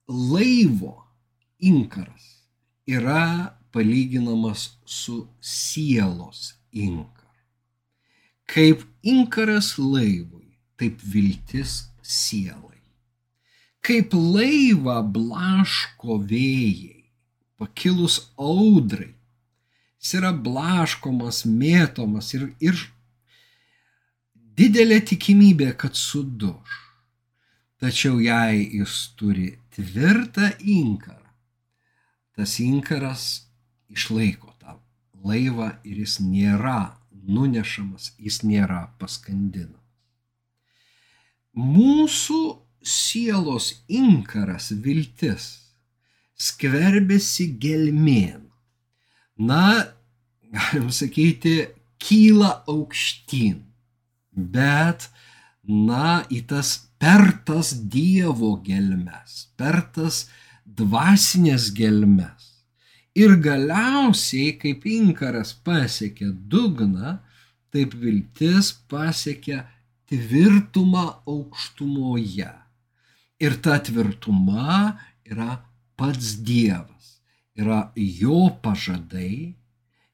laivo 0.09 0.95
inkaras 1.61 2.31
yra 2.89 3.59
palyginamas 3.71 4.71
su 4.85 5.29
sielos 5.41 6.60
inkaru. 6.73 7.39
Kaip 8.51 8.83
inkaras 9.03 9.77
laivui, 9.79 10.59
taip 10.79 11.01
viltis 11.03 11.91
sielai. 12.03 12.81
Kaip 13.81 14.13
laivą 14.13 14.99
blaško 15.15 16.19
vėjai, 16.31 17.07
pakilus 17.61 18.19
audrai, 18.37 19.15
jis 20.01 20.17
yra 20.19 20.33
blaškomas, 20.33 21.45
mėtomas 21.49 22.35
ir, 22.37 22.51
ir 22.61 22.77
didelė 24.59 25.01
tikimybė, 25.13 25.73
kad 25.81 25.97
suduš. 25.97 26.79
Tačiau 27.81 28.19
jei 28.21 28.67
jis 28.77 28.97
turi 29.17 29.55
tvirtą 29.73 30.51
inkarą, 30.61 31.31
tas 32.37 32.59
inkaras 32.61 33.27
išlaiko 33.89 34.50
laivą 35.25 35.71
ir 35.85 36.01
jis 36.05 36.19
nėra 36.25 36.97
nunešamas, 37.11 38.13
jis 38.19 38.41
nėra 38.47 38.87
paskandinamas. 39.01 39.77
Mūsų 41.57 42.41
sielos 42.81 43.73
inkaras 43.89 44.71
viltis 44.85 45.49
skverbėsi 46.41 47.51
gelmėn. 47.61 48.47
Na, 49.41 49.93
galim 50.53 50.91
sakyti, 50.95 51.57
kyla 52.01 52.53
aukštyn. 52.71 53.59
Bet, 54.31 55.09
na, 55.67 56.23
į 56.33 56.45
tas 56.49 56.77
per 57.01 57.27
tas 57.49 57.73
Dievo 57.93 58.55
gelmes, 58.65 59.51
per 59.59 59.83
tas 59.95 60.29
dvasinės 60.65 61.71
gelmes. 61.77 62.50
Ir 63.19 63.35
galiausiai, 63.43 64.55
kaip 64.61 64.87
inkaras 64.87 65.53
pasiekė 65.67 66.31
dugną, 66.51 67.19
taip 67.75 67.95
viltis 67.99 68.71
pasiekė 68.91 69.65
tvirtumą 70.11 71.07
aukštumoje. 71.27 72.53
Ir 73.41 73.57
ta 73.65 73.79
tvirtuma 73.81 74.99
yra 75.25 75.59
pats 75.99 76.37
Dievas, 76.45 77.21
yra 77.57 77.91
jo 77.97 78.51
pažadai, 78.63 79.55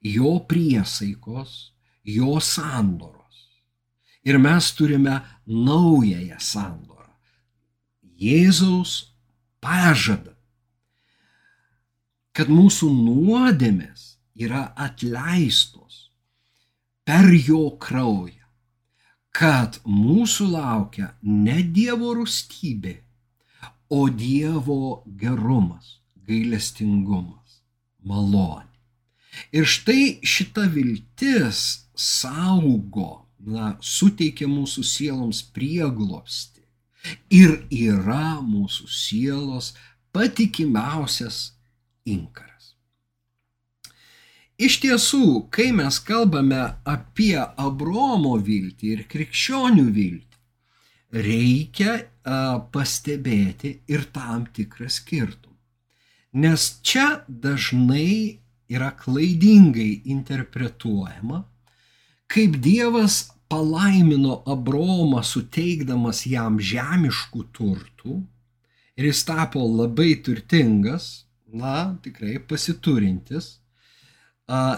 jo 0.00 0.36
priesaikos, 0.48 1.72
jo 2.04 2.38
sandoros. 2.40 3.40
Ir 4.26 4.38
mes 4.38 4.70
turime 4.78 5.20
naująją 5.46 6.38
sandorą. 6.42 7.12
Jėzaus 8.16 9.12
pažadą, 9.60 10.35
kad 12.36 12.50
mūsų 12.52 12.90
nuodėmės 12.92 14.16
yra 14.36 14.66
atleistos 14.76 16.10
per 17.08 17.30
jo 17.32 17.70
kraują, 17.80 18.44
kad 19.32 19.78
mūsų 19.88 20.50
laukia 20.52 21.14
ne 21.22 21.62
Dievo 21.62 22.12
rūstybė, 22.18 22.96
o 23.88 24.08
Dievo 24.10 25.04
gerumas, 25.16 26.00
gailestingumas, 26.28 27.60
malonė. 28.04 28.64
Ir 29.56 29.68
štai 29.68 30.18
šita 30.24 30.66
viltis 30.72 31.88
saugo, 31.96 33.26
na, 33.40 33.76
suteikia 33.80 34.48
mūsų 34.50 34.84
sieloms 34.84 35.42
prieglopsti 35.56 36.64
ir 37.30 37.60
yra 37.70 38.40
mūsų 38.42 38.88
sielos 38.90 39.74
patikimiausias 40.16 41.55
inkaras. 42.06 42.74
Iš 44.56 44.78
tiesų, 44.80 45.26
kai 45.52 45.68
mes 45.76 45.98
kalbame 46.00 46.62
apie 46.88 47.36
Abromo 47.36 48.38
viltį 48.40 48.92
ir 48.94 49.02
krikščionių 49.10 49.84
viltį, 49.92 50.38
reikia 51.26 51.98
pastebėti 52.72 53.74
ir 53.92 54.06
tam 54.14 54.46
tikrą 54.56 54.88
skirtumą. 54.90 55.54
Nes 56.36 56.80
čia 56.84 57.22
dažnai 57.28 58.40
yra 58.68 58.90
klaidingai 58.96 60.02
interpretuojama, 60.12 61.44
kaip 62.26 62.56
Dievas 62.60 63.30
palaimino 63.48 64.40
Abromą 64.48 65.22
suteikdamas 65.22 66.24
jam 66.26 66.58
žemiškų 66.58 67.44
turtų 67.54 68.18
ir 68.96 69.06
jis 69.06 69.22
tapo 69.28 69.62
labai 69.62 70.16
turtingas, 70.24 71.25
na, 71.52 71.96
tikrai 72.02 72.38
pasiturintis, 72.48 73.56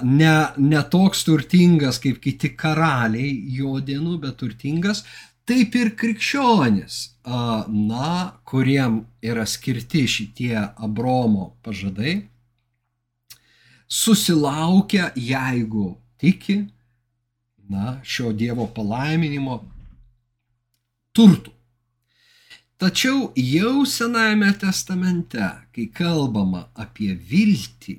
ne, 0.03 0.35
ne 0.57 0.83
toks 0.91 1.25
turtingas 1.25 2.01
kaip 2.03 2.21
kiti 2.25 2.55
karaliai 2.57 3.33
jo 3.59 3.79
dienų, 3.81 4.19
bet 4.25 4.39
turtingas, 4.41 5.05
taip 5.49 5.77
ir 5.77 5.95
krikščionis, 5.97 6.97
na, 7.27 8.11
kuriem 8.49 9.03
yra 9.25 9.47
skirti 9.49 10.07
šitie 10.09 10.57
Abromo 10.77 11.55
pažadai, 11.65 12.21
susilaukia, 13.89 15.13
jeigu 15.17 15.97
tiki, 16.21 16.67
na, 17.69 17.99
šio 18.05 18.33
Dievo 18.37 18.69
palaiminimo 18.73 19.61
turtų. 21.17 21.58
Tačiau 22.79 23.33
jau 23.35 23.83
Senajame 23.83 24.53
testamente, 24.55 25.43
kai 25.75 25.89
kalbama 25.91 26.69
apie 26.79 27.11
viltį, 27.31 27.97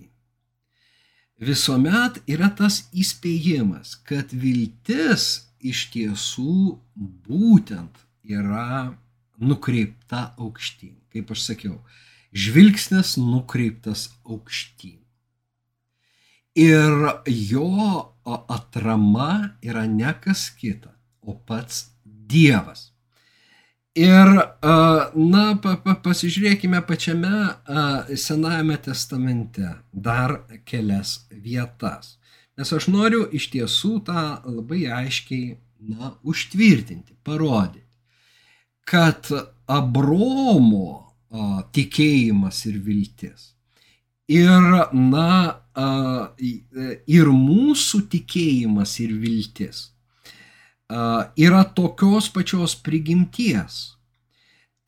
visuomet 1.44 2.22
yra 2.32 2.48
tas 2.56 2.86
įspėjimas, 2.96 3.98
kad 4.08 4.32
viltis 4.32 5.26
iš 5.60 5.82
tiesų 5.92 6.78
būtent 7.28 8.00
yra 8.24 8.96
nukreipta 9.36 10.30
aukštyn. 10.40 10.96
Kaip 11.12 11.34
aš 11.36 11.44
sakiau, 11.50 11.76
žvilgsnis 12.32 13.18
nukreiptas 13.20 14.10
aukštyn. 14.24 15.00
Ir 16.56 17.20
jo 17.28 17.68
atrama 18.24 19.58
yra 19.60 19.84
ne 19.92 20.16
kas 20.24 20.48
kita, 20.56 20.96
o 21.20 21.36
pats 21.36 21.90
Dievas. 22.30 22.89
Ir, 23.98 24.30
na, 24.62 25.44
pa, 25.62 25.74
pa, 25.82 25.96
pasižiūrėkime 26.06 26.82
pačiame 26.86 27.32
Senajame 28.14 28.78
testamente 28.86 29.66
dar 29.92 30.44
kelias 30.64 31.26
vietas. 31.32 32.18
Nes 32.60 32.70
aš 32.76 32.90
noriu 32.92 33.26
iš 33.34 33.50
tiesų 33.56 33.94
tą 34.06 34.24
labai 34.46 34.86
aiškiai, 35.02 35.58
na, 35.90 36.14
užtvirtinti, 36.28 37.16
parodyti, 37.24 37.86
kad 38.86 39.30
Abromo 39.70 41.16
tikėjimas 41.74 42.66
ir 42.70 42.82
viltis 42.84 43.54
ir, 44.30 44.68
na, 44.94 45.32
ir 47.10 47.32
mūsų 47.34 48.04
tikėjimas 48.14 48.96
ir 49.04 49.16
viltis 49.22 49.90
yra 50.90 51.64
tokios 51.76 52.30
pačios 52.34 52.76
prigimties. 52.76 53.96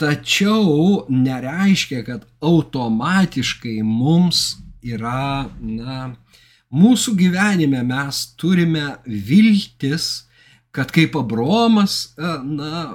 Tačiau 0.02 1.06
nereiškia, 1.14 2.02
kad 2.08 2.26
automatiškai 2.42 3.84
mums 3.86 4.58
yra, 4.82 5.46
na, 5.62 6.16
mūsų 6.74 7.14
gyvenime 7.20 7.84
mes 7.86 8.24
turime 8.34 8.96
viltis, 9.06 10.26
kad 10.74 10.90
kaip 10.96 11.14
Abromas, 11.20 12.16
na, 12.18 12.88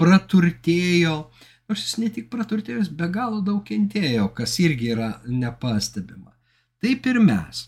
praturtėjo, 0.00 1.18
nors 1.68 1.82
jis 1.84 1.98
ne 2.00 2.08
tik 2.14 2.30
praturtėjo, 2.32 2.80
jis 2.80 2.88
be 2.88 3.10
galo 3.12 3.42
daug 3.44 3.60
kentėjo, 3.66 4.30
kas 4.32 4.56
irgi 4.64 4.94
yra 4.94 5.10
nepastebima. 5.28 6.32
Taip 6.80 7.04
ir 7.10 7.20
mes. 7.20 7.66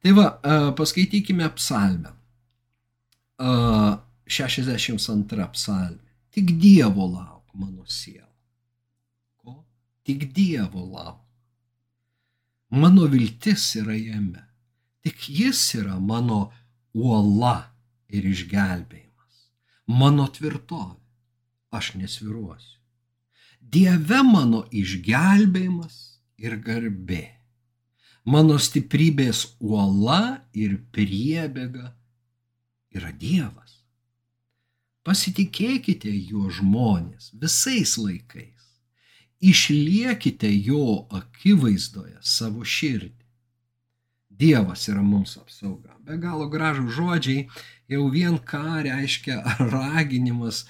Tai 0.00 0.16
va, 0.16 0.26
paskaitykime 0.78 1.50
psalmę. 1.58 2.14
62 4.26 5.46
psalmė. 5.54 6.02
Tik 6.34 6.56
Dievo 6.60 7.06
lauk 7.08 7.54
mano 7.54 7.86
siela. 7.86 8.28
Ko? 9.40 9.62
Tik 10.04 10.32
Dievo 10.34 10.82
lauk. 10.84 11.22
Mano 12.70 13.06
viltis 13.06 13.70
yra 13.78 13.94
jame. 13.94 14.42
Tik 15.06 15.28
jis 15.30 15.62
yra 15.78 16.00
mano 16.02 16.50
uola 16.92 17.70
ir 18.10 18.26
išgelbėjimas. 18.26 19.36
Mano 19.86 20.26
tvirtovė. 20.26 20.98
Aš 21.70 21.94
nesviruosiu. 21.98 22.78
Dieve 23.60 24.22
mano 24.26 24.64
išgelbėjimas 24.70 25.96
ir 26.42 26.58
garbė. 26.62 27.24
Mano 28.26 28.58
stiprybės 28.58 29.44
uola 29.62 30.42
ir 30.54 30.78
priebėga 30.94 31.92
yra 32.96 33.12
Dievas. 33.14 33.75
Pasitikėkite 35.06 36.10
juo 36.10 36.48
žmonės 36.50 37.30
visais 37.38 37.92
laikais. 38.00 38.64
Išliekite 39.38 40.50
jo 40.50 41.06
akivaizdoje 41.14 42.16
savo 42.26 42.66
širdį. 42.66 43.12
Dievas 44.36 44.88
yra 44.90 45.04
mums 45.06 45.36
apsauga. 45.38 45.94
Be 46.02 46.18
galo 46.18 46.48
gražų 46.50 46.88
žodžiai, 46.98 47.46
jau 47.88 48.08
vien 48.10 48.40
ką 48.50 48.82
reiškia 48.88 49.38
raginimas, 49.76 50.64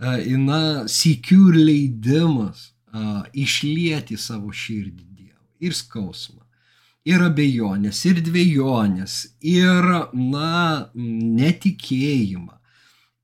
na, 0.00 0.62
sikių 0.88 1.42
ir 1.52 1.60
leidimas 1.68 2.70
išlieti 3.36 4.16
savo 4.16 4.56
širdį 4.56 5.04
Dievui. 5.04 5.46
Ir 5.68 5.76
skausmą, 5.76 6.42
ir 7.04 7.28
abejonės, 7.28 8.02
ir 8.08 8.24
dviejonės, 8.24 9.20
ir, 9.44 9.92
na, 10.16 10.52
netikėjimą 10.96 12.55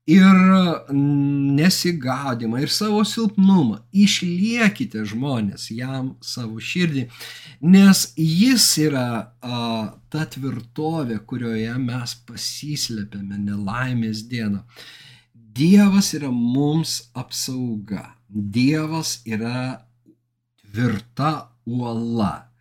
ir 0.07 0.39
nesigaudimą, 0.91 2.59
ir 2.59 2.71
savo 2.71 3.03
silpnumą. 3.07 3.79
Išliekite 3.95 5.05
žmonės 5.07 5.69
jam 5.71 6.13
savo 6.21 6.59
širdį, 6.59 7.07
nes 7.63 8.03
jis 8.19 8.67
yra 8.83 9.07
a, 9.39 9.61
ta 10.11 10.25
tvirtovė, 10.35 11.21
kurioje 11.27 11.77
mes 11.79 12.17
pasislėpėme 12.27 13.39
nelaimės 13.45 14.25
dieną. 14.27 14.63
Dievas 15.33 16.13
yra 16.17 16.31
mums 16.33 17.09
apsauga. 17.13 18.15
Dievas 18.27 19.21
yra 19.29 19.85
tvirta 20.63 21.49
uola. 21.69 22.52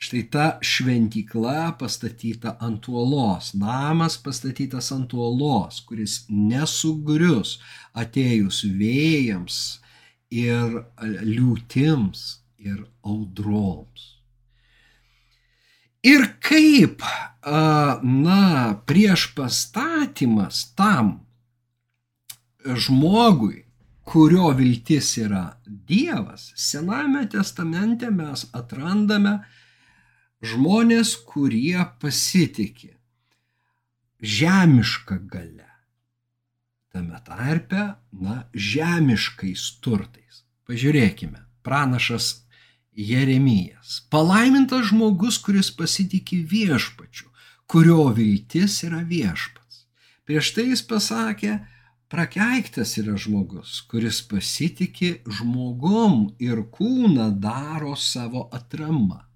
Štai 0.00 0.22
ta 0.32 0.44
šventykla 0.64 1.74
pastatyta 1.76 2.54
ant 2.64 2.86
uolos, 2.88 3.50
namas 3.52 4.16
pastatytas 4.24 4.88
ant 4.96 5.12
uolos, 5.12 5.82
kuris 5.84 6.22
nesugrius 6.32 7.58
atėjus 7.92 8.62
vėjams 8.80 9.58
ir 10.32 10.80
liūtims 11.04 12.24
ir 12.64 12.80
audroms. 13.04 14.06
Ir 16.00 16.24
kaip, 16.40 17.04
na, 17.44 18.42
prieš 18.88 19.26
pastatymas 19.36 20.70
tam 20.72 21.18
žmogui, 22.64 23.66
kurio 24.08 24.48
viltis 24.56 25.12
yra 25.20 25.58
Dievas, 25.66 26.54
Sename 26.56 27.26
testamente 27.28 28.08
mes 28.10 28.46
atrandame, 28.56 29.42
žmonės, 30.40 31.16
kurie 31.28 31.78
pasitikė 32.00 32.96
žemišką 34.20 35.18
galę. 35.28 35.68
Tame 36.92 37.20
tarpe, 37.24 37.94
na, 38.12 38.44
žemiškais 38.54 39.78
turtais. 39.80 40.44
Pažiūrėkime, 40.66 41.44
pranašas 41.62 42.44
Jeremijas. 42.92 44.00
Palaimintas 44.10 44.90
žmogus, 44.90 45.38
kuris 45.38 45.70
pasitikė 45.70 46.42
viešpačiu, 46.50 47.30
kurio 47.70 48.10
viltis 48.14 48.82
yra 48.86 49.04
viešpats. 49.06 49.86
Prieš 50.26 50.52
tai 50.56 50.66
jis 50.72 50.82
pasakė, 50.86 51.54
prakeiktas 52.10 52.96
yra 52.98 53.16
žmogus, 53.18 53.80
kuris 53.90 54.20
pasitikė 54.26 55.20
žmogum 55.26 56.34
ir 56.42 56.66
kūną 56.74 57.30
daro 57.38 57.94
savo 57.96 58.48
atramą. 58.52 59.29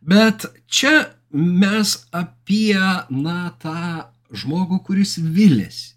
Bet 0.00 0.46
čia 0.66 1.12
mes 1.32 1.96
apie, 2.14 2.78
na, 3.10 3.52
tą 3.62 4.06
žmogų, 4.32 4.80
kuris 4.86 5.16
vilėsi. 5.18 5.94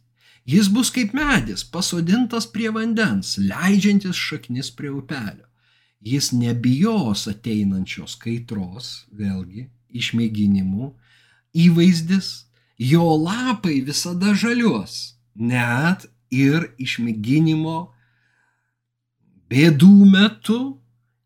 Jis 0.50 0.70
bus 0.74 0.90
kaip 0.90 1.14
medis, 1.14 1.62
pasodintas 1.62 2.48
prie 2.50 2.72
vandens, 2.74 3.36
leidžiantis 3.38 4.18
šaknis 4.18 4.72
prie 4.74 4.90
upelio. 4.90 5.46
Jis 6.02 6.32
nebijos 6.34 7.28
ateinančios 7.30 8.16
kaitros, 8.18 9.06
vėlgi, 9.14 9.68
išmėginimų, 9.94 10.90
įvaizdis, 11.54 12.30
jo 12.80 13.06
lapai 13.20 13.82
visada 13.86 14.34
žaliuos, 14.34 15.20
net 15.36 16.08
ir 16.34 16.72
išmėginimo 16.82 17.78
bėdų 19.52 19.96
metu 20.10 20.60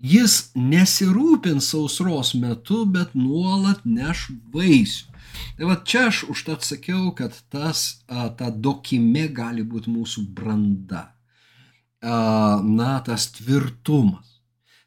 Jis 0.04 0.52
nesirūpins 0.60 1.70
sausros 1.72 2.34
metu, 2.36 2.82
bet 2.84 3.13
nuolat 3.16 3.86
neš 3.88 4.26
vaisių. 4.52 5.13
Tai 5.58 5.70
va 5.70 5.78
čia 5.88 6.10
aš 6.10 6.26
užtat 6.34 6.66
sakiau, 6.68 7.13
kad 7.16 7.38
tas, 7.54 8.04
ta 8.10 8.50
dokime 8.52 9.30
gali 9.32 9.63
būti 9.63 9.94
mūsų 9.94 10.26
branda. 10.36 11.06
Na, 12.04 12.92
tas 13.08 13.30
tvirtumas. 13.38 14.28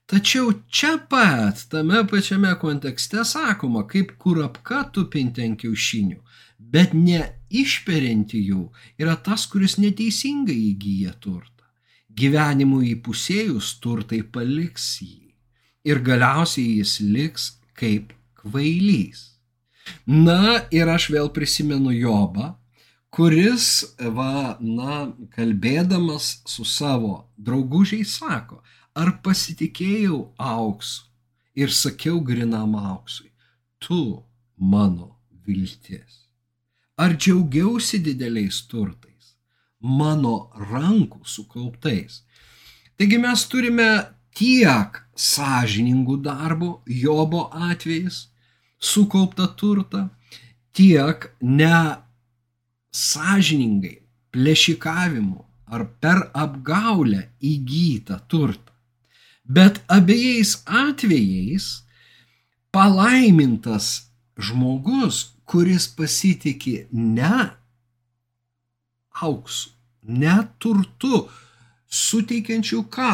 Tačiau 0.06 0.52
čia 0.68 0.92
pat, 1.10 1.64
tame 1.72 2.04
pačiame 2.06 2.52
kontekste 2.60 3.24
sakoma, 3.26 3.86
kaip 3.88 4.12
kurapka 4.22 4.84
tupinti 4.94 5.42
ant 5.48 5.58
kiaušinių, 5.64 6.20
bet 6.60 6.92
ne 6.94 7.24
išperinti 7.50 8.44
jų 8.52 8.68
yra 9.02 9.16
tas, 9.16 9.48
kuris 9.50 9.80
neteisingai 9.82 10.60
įgyja 10.68 11.16
turtą 11.18 11.55
gyvenimui 12.16 12.92
įpusėjus 12.94 13.76
turtai 13.84 14.22
paliks 14.34 14.88
jį 15.02 15.32
ir 15.86 16.02
galiausiai 16.08 16.78
jis 16.80 16.98
liks 17.00 17.48
kaip 17.78 18.12
kvailys. 18.40 19.32
Na 20.06 20.66
ir 20.74 20.88
aš 20.90 21.10
vėl 21.14 21.28
prisimenu 21.34 21.92
Jobą, 21.94 22.54
kuris, 23.14 23.68
va, 24.16 24.56
na, 24.60 25.12
kalbėdamas 25.36 26.40
su 26.48 26.66
savo 26.66 27.28
draugužiais 27.36 28.16
sako, 28.18 28.62
ar 28.96 29.14
pasitikėjau 29.22 30.20
auksu 30.36 31.06
ir 31.56 31.72
sakiau 31.72 32.20
grinam 32.20 32.74
auksui, 32.76 33.30
tu 33.78 34.22
mano 34.56 35.16
viltis. 35.46 36.26
Ar 36.96 37.16
džiaugiausi 37.16 38.00
dideliais 38.04 38.62
turtais? 38.70 39.15
Mano 39.86 40.50
rankų 40.70 41.22
sukauptais. 41.24 42.22
Taigi 42.98 43.18
mes 43.22 43.44
turime 43.50 43.88
tiek 44.36 45.00
sąžiningų 45.16 46.18
darbų, 46.24 46.70
Jobo 46.86 47.46
atvejais, 47.70 48.26
sukauptą 48.78 49.48
turtą, 49.56 50.08
tiek 50.76 51.30
ne 51.40 52.02
sąžiningai 52.92 53.98
plėšikavimu 54.32 55.44
ar 55.72 55.86
per 56.00 56.26
apgaulę 56.34 57.22
įgytą 57.40 58.20
turtą. 58.28 58.72
Bet 59.46 59.80
abiejais 59.88 60.56
atvejais 60.66 61.66
palaimintas 62.74 64.10
žmogus, 64.36 65.36
kuris 65.46 65.86
pasitikė 65.86 66.88
ne 66.92 67.50
auksu, 69.22 69.75
ne 70.06 70.36
turtu, 70.62 71.26
suteikiančių 71.86 72.82
ką 72.92 73.12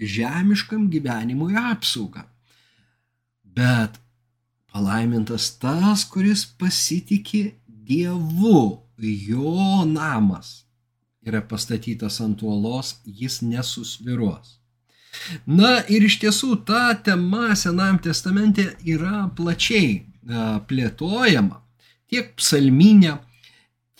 žemiškam 0.00 0.88
gyvenimui 0.92 1.56
apsaugą. 1.58 2.24
Bet 3.44 4.00
palaimintas 4.72 5.52
tas, 5.62 6.04
kuris 6.08 6.44
pasitikė 6.58 7.54
Dievu, 7.84 8.80
jo 8.96 9.84
namas 9.84 10.64
yra 11.24 11.40
pastatytas 11.44 12.20
ant 12.24 12.42
uolos, 12.42 12.96
jis 13.04 13.40
nesusviruos. 13.44 14.58
Na 15.46 15.78
ir 15.88 16.04
iš 16.04 16.18
tiesų 16.22 16.56
ta 16.68 16.94
tema 17.06 17.54
Senajam 17.56 18.00
testamente 18.02 18.64
yra 18.82 19.28
plačiai 19.36 20.02
plėtojama 20.68 21.60
tiek 22.10 22.32
psalminė, 22.38 23.18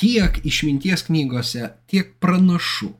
tiek 0.01 0.41
išminties 0.47 1.07
knygose, 1.09 1.71
tiek 1.91 2.15
pranašų. 2.23 2.93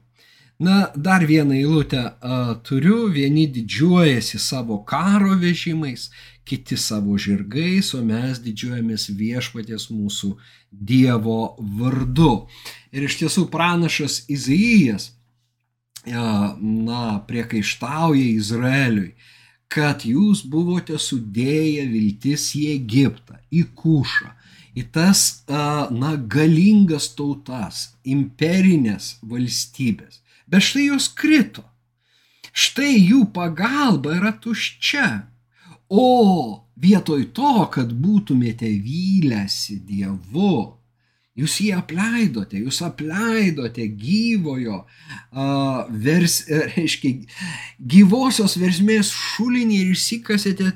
Na, 0.65 0.93
dar 0.95 1.25
vieną 1.27 1.57
eilutę 1.59 2.03
a, 2.07 2.55
turiu, 2.63 3.09
vieni 3.11 3.49
didžiuojasi 3.51 4.39
savo 4.39 4.79
karo 4.87 5.35
vežimais, 5.41 6.13
kiti 6.47 6.77
savo 6.79 7.19
žirgais, 7.19 7.91
o 7.99 8.03
mes 8.07 8.39
didžiuojamės 8.45 9.09
viešpatės 9.19 9.89
mūsų 9.91 10.37
Dievo 10.71 11.57
vardu. 11.59 12.47
Ir 12.95 13.09
iš 13.09 13.19
tiesų 13.25 13.49
pranašas 13.51 14.23
Izaijas, 14.31 15.11
a, 16.07 16.55
na, 16.61 17.19
priekaištauja 17.27 18.31
Izraeliui, 18.39 19.17
kad 19.67 20.07
jūs 20.07 20.45
buvote 20.47 21.01
sudėję 21.03 21.89
viltis 21.91 22.53
į 22.55 22.69
Egiptą, 22.77 23.41
į 23.51 23.67
Kušą, 23.75 24.31
į 24.75 24.89
tas, 24.95 25.45
na, 25.49 26.15
galingas 26.19 27.13
tautas, 27.17 27.89
imperinės 28.05 29.17
valstybės 29.23 30.25
bet 30.47 30.63
štai 30.63 30.89
jos 30.89 31.09
krito. 31.17 31.65
Štai 32.55 32.93
jų 32.95 33.25
pagalba 33.35 34.15
yra 34.19 34.33
tuščia. 34.39 35.09
O 35.91 36.07
vietoj 36.81 37.27
to, 37.35 37.55
kad 37.75 37.91
būtumėte 37.91 38.69
vylęsi 38.85 39.81
Dievu, 39.89 40.77
jūs 41.39 41.57
jį 41.65 41.73
apleidote, 41.75 42.61
jūs 42.63 42.79
apleidote 42.87 43.87
gyvojo, 43.99 44.85
uh, 44.85 45.91
vers, 45.91 46.45
reiškia, 46.77 47.27
gyvosios 47.95 48.55
versmės 48.61 49.11
šulinį 49.11 49.81
ir 49.83 49.93
išsikasėte 49.97 50.71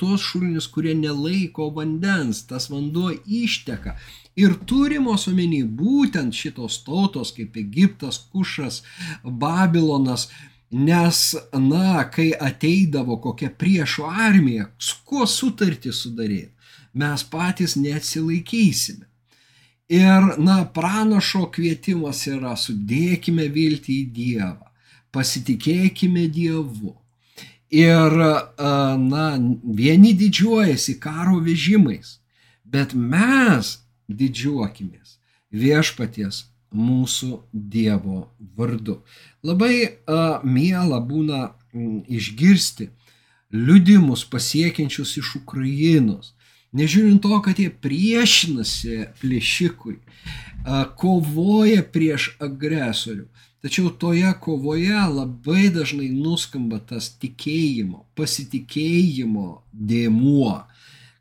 tuos 0.00 0.24
šulinius, 0.24 0.70
kurie 0.72 0.96
nelaiko 0.96 1.68
vandens, 1.76 2.44
tas 2.48 2.70
vanduo 2.72 3.12
išteka 3.26 3.98
ir 4.38 4.56
turimos 4.68 5.26
omeny 5.28 5.62
būtent 5.64 6.34
šitos 6.36 6.80
tautos 6.86 7.34
kaip 7.36 7.56
Egiptas, 7.60 8.18
Kušas, 8.32 8.80
Babilonas, 9.24 10.30
nes, 10.72 11.20
na, 11.52 12.00
kai 12.08 12.30
ateidavo 12.32 13.18
kokia 13.20 13.52
priešo 13.52 14.08
armija, 14.08 14.70
su 14.78 15.02
kuo 15.04 15.26
sutartį 15.28 15.92
sudaryti, 15.92 16.52
mes 16.96 17.24
patys 17.28 17.76
neatsilaikysime. 17.76 19.11
Ir, 19.92 20.34
na, 20.40 20.62
pranašo 20.64 21.50
kvietimas 21.52 22.24
yra 22.30 22.54
sudėkime 22.56 23.44
viltį 23.52 23.96
į 24.00 24.04
Dievą, 24.16 24.70
pasitikėkime 25.12 26.28
Dievu. 26.32 26.94
Ir, 27.72 28.16
na, 29.02 29.26
vieni 29.82 30.14
didžiuojasi 30.16 30.96
karo 31.00 31.42
vežimais, 31.44 32.18
bet 32.64 32.94
mes 32.96 33.74
didžiuokimės 34.08 35.18
viešpaties 35.52 36.46
mūsų 36.72 37.42
Dievo 37.52 38.30
vardu. 38.56 39.02
Labai 39.44 39.74
a, 40.08 40.40
miela 40.44 41.00
būna 41.04 41.50
m, 41.74 42.00
išgirsti 42.08 42.88
liudimus 43.52 44.24
pasiekiančius 44.24 45.18
iš 45.20 45.36
Ukrainos. 45.42 46.32
Nežiūrint 46.72 47.20
to, 47.20 47.36
kad 47.44 47.58
jie 47.60 47.68
priešinasi 47.68 49.02
plėšikui, 49.20 49.98
kovoja 50.96 51.82
prieš 51.84 52.30
agresorių. 52.40 53.26
Tačiau 53.62 53.92
toje 53.94 54.26
kovoje 54.42 55.02
labai 55.12 55.68
dažnai 55.70 56.08
nuskamba 56.10 56.80
tas 56.82 57.12
tikėjimo, 57.22 58.00
pasitikėjimo 58.18 59.50
dėmuo, 59.70 60.64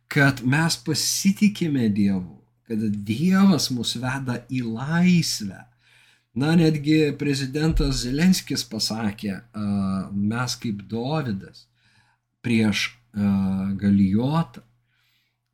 kad 0.09 0.41
mes 0.41 0.79
pasitikime 0.87 1.91
Dievu, 1.93 2.39
kad 2.65 2.81
Dievas 3.05 3.69
mus 3.75 3.93
veda 3.99 4.39
į 4.49 4.63
laisvę. 4.71 5.67
Na, 6.33 6.55
netgi 6.55 7.11
prezidentas 7.19 8.05
Zelenskis 8.05 8.63
pasakė, 8.65 9.35
mes 10.15 10.57
kaip 10.63 10.81
Dovydas 10.89 11.67
prieš 12.41 12.87
Galijotą, 13.13 14.63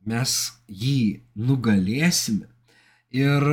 mes 0.08 0.36
jį 0.68 1.20
nugalėsime. 1.36 2.48
Ir, 3.08 3.44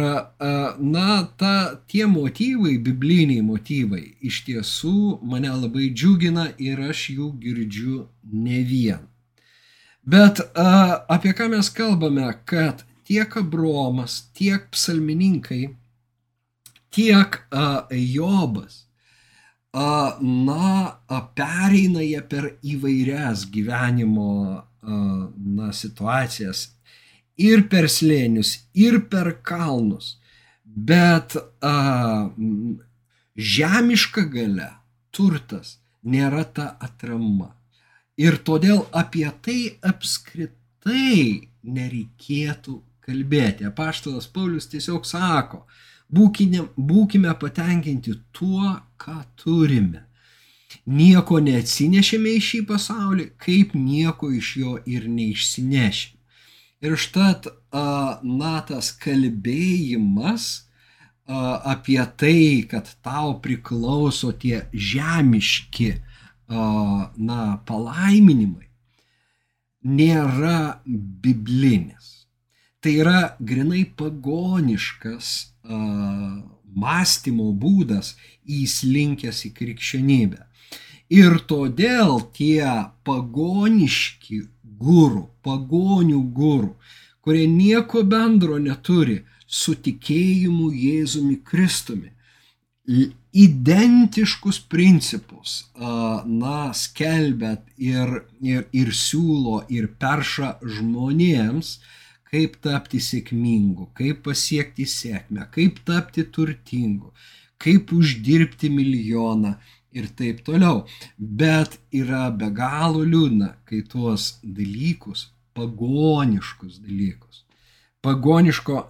na, 0.84 1.10
ta, 1.40 1.54
tie 1.88 2.04
motyvai, 2.12 2.74
bibliniai 2.84 3.44
motyvai, 3.46 4.04
iš 4.20 4.42
tiesų 4.50 5.22
mane 5.24 5.54
labai 5.54 5.94
džiugina 5.96 6.50
ir 6.60 6.82
aš 6.90 7.06
jų 7.14 7.30
girdžiu 7.40 8.02
ne 8.34 8.60
vien. 8.68 9.06
Bet 10.04 10.44
apie 10.56 11.32
ką 11.38 11.48
mes 11.56 11.72
kalbame, 11.72 12.28
kad 12.46 12.84
tiek 13.08 13.38
Abromas, 13.40 14.26
tiek 14.36 14.68
psalmininkai, 14.76 15.70
tiek 16.92 17.40
a, 17.52 17.88
Jobas, 17.96 18.86
na, 19.76 21.00
pereina 21.36 22.04
jie 22.04 22.22
per 22.28 22.52
įvairias 22.64 23.48
gyvenimo 23.52 24.64
na, 24.86 25.72
situacijas 25.74 26.70
ir 27.38 27.66
per 27.72 27.90
slėnius, 27.92 28.56
ir 28.74 29.02
per 29.12 29.34
kalnus, 29.44 30.16
bet 30.64 31.36
a, 31.62 32.32
žemiška 33.36 34.26
gale, 34.32 34.70
turtas 35.12 35.78
nėra 36.04 36.46
ta 36.46 36.76
atrama. 36.80 37.54
Ir 38.16 38.38
todėl 38.48 38.86
apie 38.96 39.28
tai 39.44 39.60
apskritai 39.84 41.50
nereikėtų 41.66 42.78
kalbėti. 43.06 43.68
Apaštalas 43.68 44.28
Paulius 44.32 44.70
tiesiog 44.72 45.06
sako, 45.08 45.66
būkime, 46.08 46.70
būkime 46.78 47.34
patenkinti 47.42 48.16
tuo, 48.32 48.78
ką 49.02 49.18
turime. 49.42 50.06
Nieko 50.86 51.40
neatsinešėme 51.44 52.36
į 52.38 52.42
šį 52.48 52.62
pasaulį, 52.70 53.30
kaip 53.42 53.74
nieko 53.78 54.32
iš 54.36 54.52
jo 54.62 54.76
ir 54.86 55.08
neišsinešėme. 55.12 56.14
Ir 56.86 56.98
štat, 57.02 57.48
na, 57.72 58.56
tas 58.68 58.92
kalbėjimas 59.02 60.50
apie 61.26 62.02
tai, 62.20 62.66
kad 62.70 62.92
tau 63.02 63.40
priklauso 63.42 64.30
tie 64.36 64.68
žemiški, 64.72 65.96
na, 66.50 67.40
palaiminimai, 67.66 68.68
nėra 69.82 70.60
biblinis 70.86 72.16
tai 72.86 73.00
yra 73.02 73.20
grinai 73.42 73.82
pagoniškas 73.98 75.30
mąstymo 76.84 77.48
būdas 77.58 78.12
įslinkęs 78.46 79.40
į 79.48 79.50
krikščionybę. 79.58 80.44
Ir 81.14 81.40
todėl 81.46 82.20
tie 82.34 82.66
pagoniški 83.06 84.42
gurų, 84.80 85.28
pagonių 85.46 86.22
gurų, 86.34 86.74
kurie 87.22 87.46
nieko 87.48 88.04
bendro 88.04 88.58
neturi 88.58 89.22
su 89.46 89.76
tikėjimu 89.76 90.72
Jėzumi 90.74 91.38
Kristumi, 91.46 92.12
identiškus 93.36 94.60
principus, 94.70 95.56
na, 95.76 96.72
skelbėt 96.74 97.66
ir, 97.78 98.26
ir, 98.42 98.66
ir 98.72 98.92
siūlo 98.94 99.64
ir 99.70 99.90
perša 100.00 100.56
žmonėms, 100.62 101.80
kaip 102.30 102.60
tapti 102.62 103.00
sėkmingu, 103.02 103.90
kaip 103.98 104.24
pasiekti 104.26 104.86
sėkmę, 104.90 105.48
kaip 105.54 105.82
tapti 105.88 106.26
turtingu, 106.26 107.14
kaip 107.62 107.94
uždirbti 107.96 108.70
milijoną 108.70 109.56
ir 109.96 110.10
taip 110.18 110.44
toliau. 110.48 110.84
Bet 111.18 111.80
yra 111.96 112.30
be 112.36 112.52
galo 112.54 113.06
liūdna, 113.06 113.56
kai 113.68 113.82
tuos 113.90 114.36
dalykus, 114.44 115.30
pagoniškus 115.56 116.82
dalykus, 116.84 117.44
pagoniško, 118.06 118.82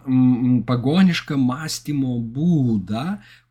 pagonišką 0.67 1.37
mąstymo 1.39 2.17
būdą, 2.35 3.05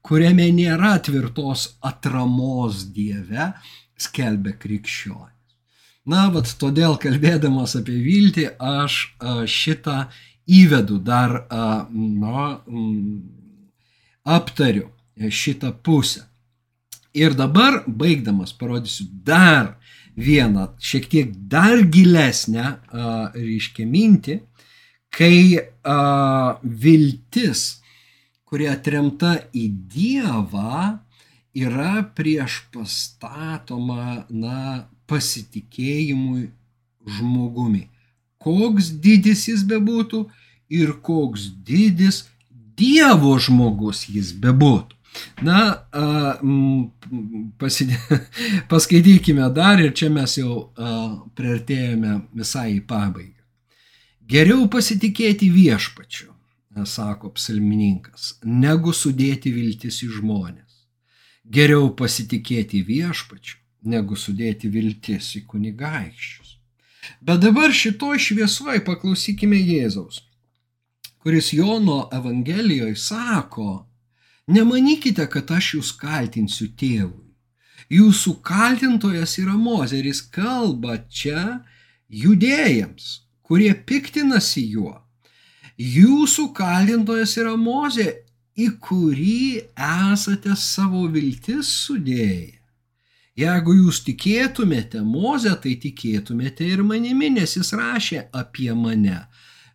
kuriame 0.04 0.50
nėra 0.52 0.96
tvirtos 1.06 1.68
atramos 1.80 2.84
Dieve, 2.92 3.52
skelbia 3.96 4.52
krikščionis. 4.60 5.30
Na, 6.04 6.26
vat 6.28 6.50
todėl 6.60 6.98
kalbėdamas 7.00 7.78
apie 7.78 7.96
viltį, 8.04 8.50
aš 8.60 9.14
šitą 9.48 10.02
įvedu 10.44 10.98
dar, 11.00 11.46
na, 11.88 12.58
aptariu 14.36 14.90
šitą 15.16 15.72
pusę. 15.86 16.26
Ir 17.14 17.34
dabar, 17.38 17.84
baigdamas, 17.86 18.52
parodysiu 18.58 19.06
dar 19.26 19.76
vieną, 20.16 20.72
šiek 20.82 21.06
tiek 21.10 21.30
dar 21.50 21.84
gilesnę, 21.86 22.64
reiškia, 23.34 23.86
mintį, 23.86 24.40
kai 25.14 25.60
a, 25.86 26.58
viltis, 26.62 27.62
kuri 28.42 28.66
atremta 28.70 29.36
į 29.54 29.68
Dievą, 29.94 30.98
yra 31.54 32.02
prieš 32.18 32.64
pastatoma, 32.74 34.24
na, 34.30 34.88
pasitikėjimui 35.06 36.48
žmogumi. 37.18 37.88
Koks 38.42 38.90
didis 39.04 39.46
jis 39.48 39.62
bebūtų 39.68 40.24
ir 40.74 40.96
koks 41.04 41.46
didis 41.66 42.24
Dievo 42.74 43.36
žmogus 43.38 44.08
jis 44.10 44.32
bebūtų. 44.34 44.93
Na, 45.46 45.60
pasidė, 47.60 47.98
paskaitykime 48.72 49.46
dar 49.54 49.82
ir 49.82 49.94
čia 49.96 50.10
mes 50.12 50.38
jau 50.40 50.70
priartėjome 51.36 52.18
visai 52.34 52.74
į 52.78 52.84
pabaigą. 52.88 53.32
Geriau 54.24 54.68
pasitikėti 54.72 55.50
viešpačiu, 55.52 56.30
sako 56.88 57.34
psalmininkas, 57.36 58.38
negu 58.44 58.94
sudėti 58.96 59.52
viltis 59.52 60.00
į 60.06 60.08
žmonės. 60.18 60.80
Geriau 61.44 61.90
pasitikėti 61.92 62.80
viešpačiu, 62.88 63.58
negu 63.92 64.16
sudėti 64.16 64.70
viltis 64.72 65.34
į 65.36 65.44
kunigaikščius. 65.50 66.54
Bet 67.20 67.42
dabar 67.44 67.72
šitoj 67.72 68.16
šviesoje 68.26 68.80
paklausykime 68.86 69.58
Jėzaus, 69.60 70.22
kuris 71.20 71.52
Jono 71.52 72.06
Evangelijoje 72.12 72.96
sako, 72.96 73.84
Nemanykite, 74.50 75.24
kad 75.32 75.50
aš 75.56 75.74
jūs 75.76 75.92
kaltinsiu 75.96 76.68
tėvui. 76.76 77.22
Jūsų 77.92 78.38
kaltintojas 78.44 79.36
yra 79.40 79.54
Mozeris, 79.60 80.20
kalba 80.32 80.98
čia 81.08 81.60
judėjams, 82.08 83.24
kurie 83.44 83.72
piktinasi 83.74 84.64
juo. 84.72 84.98
Jūsų 85.80 86.50
kaltintojas 86.56 87.36
yra 87.40 87.56
Mozė, 87.60 88.10
į 88.54 88.68
kurį 88.80 89.64
esate 89.74 90.54
savo 90.56 91.06
viltis 91.10 91.72
sudėję. 91.84 92.60
Jeigu 93.34 93.74
jūs 93.80 94.04
tikėtumėte 94.06 95.00
Mozę, 95.02 95.56
tai 95.58 95.74
tikėtumėte 95.82 96.68
ir 96.70 96.84
manimi, 96.86 97.32
nes 97.34 97.56
jis 97.56 97.72
rašė 97.74 98.28
apie 98.30 98.70
mane. 98.78 99.24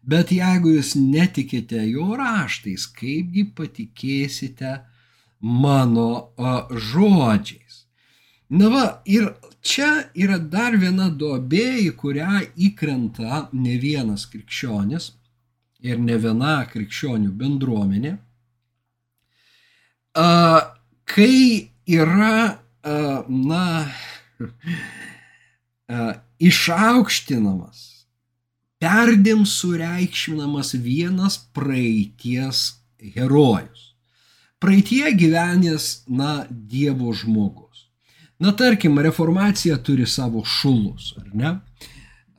Bet 0.09 0.31
jeigu 0.33 0.71
jūs 0.73 0.95
netikite 0.97 1.83
jo 1.85 2.15
raštais, 2.17 2.87
kaipgi 2.97 3.43
patikėsite 3.57 4.79
mano 5.39 6.31
žodžiais? 6.89 7.83
Na 8.49 8.71
va, 8.73 8.85
ir 9.05 9.27
čia 9.61 10.09
yra 10.17 10.39
dar 10.41 10.79
viena 10.81 11.11
duobė, 11.13 11.83
į 11.83 11.91
kurią 11.99 12.39
įkrenta 12.69 13.43
ne 13.53 13.75
vienas 13.77 14.25
krikščionis 14.31 15.11
ir 15.85 16.01
ne 16.01 16.17
viena 16.17 16.55
krikščionių 16.71 17.29
bendruomenė. 17.43 18.15
Kai 21.13 21.37
yra, 21.99 22.41
na, 23.29 23.63
išaukštinamas 26.49 27.98
perdėm 28.79 29.43
sureikšminamas 29.45 30.73
vienas 30.79 31.37
praeities 31.55 32.79
herojus. 33.15 33.93
Praeitie 34.59 35.11
gyvenęs, 35.15 36.03
na, 36.07 36.45
Dievo 36.49 37.13
žmogus. 37.15 37.87
Na, 38.39 38.51
tarkim, 38.55 38.99
reformacija 38.99 39.77
turi 39.83 40.07
savo 40.07 40.43
šulus, 40.47 41.13
ar 41.19 41.27
ne? 41.35 41.53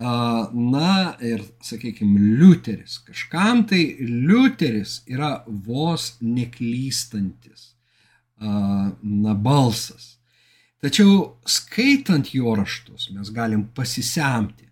Na 0.01 0.93
ir, 1.21 1.43
sakykime, 1.65 2.21
Liuteris. 2.41 2.99
Kažkam 3.05 3.67
tai 3.69 3.83
Liuteris 4.01 5.03
yra 5.09 5.43
vos 5.47 6.15
neklystantis, 6.25 7.75
na, 8.41 9.37
balsas. 9.37 10.17
Tačiau 10.81 11.37
skaitant 11.45 12.33
jo 12.33 12.55
raštus 12.57 13.11
mes 13.13 13.29
galim 13.37 13.67
pasisemti 13.77 14.70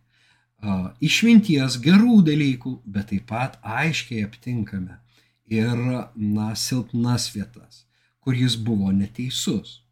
išminties, 1.01 1.79
gerų 1.83 2.23
dalykų, 2.27 2.81
bet 2.85 3.11
taip 3.13 3.29
pat 3.31 3.59
aiškiai 3.63 4.25
aptinkame 4.27 4.99
ir, 5.47 5.77
na, 6.15 6.55
silpnas 6.55 7.31
vietas, 7.35 7.85
kur 8.21 8.35
jis 8.35 8.57
buvo 8.57 8.93
neteisus. 8.93 9.83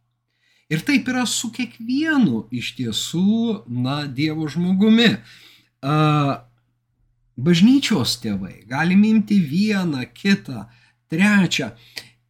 Ir 0.68 0.82
taip 0.82 1.06
yra 1.08 1.22
su 1.30 1.52
kiekvienu 1.54 2.48
iš 2.50 2.74
tiesų, 2.76 3.62
na, 3.70 4.06
Dievo 4.10 4.48
žmogumi. 4.50 5.14
Bažnyčios 7.36 8.16
tėvai, 8.18 8.64
galim 8.66 9.04
imti 9.06 9.38
vieną, 9.38 10.02
kitą, 10.16 10.66
trečią. 11.12 11.70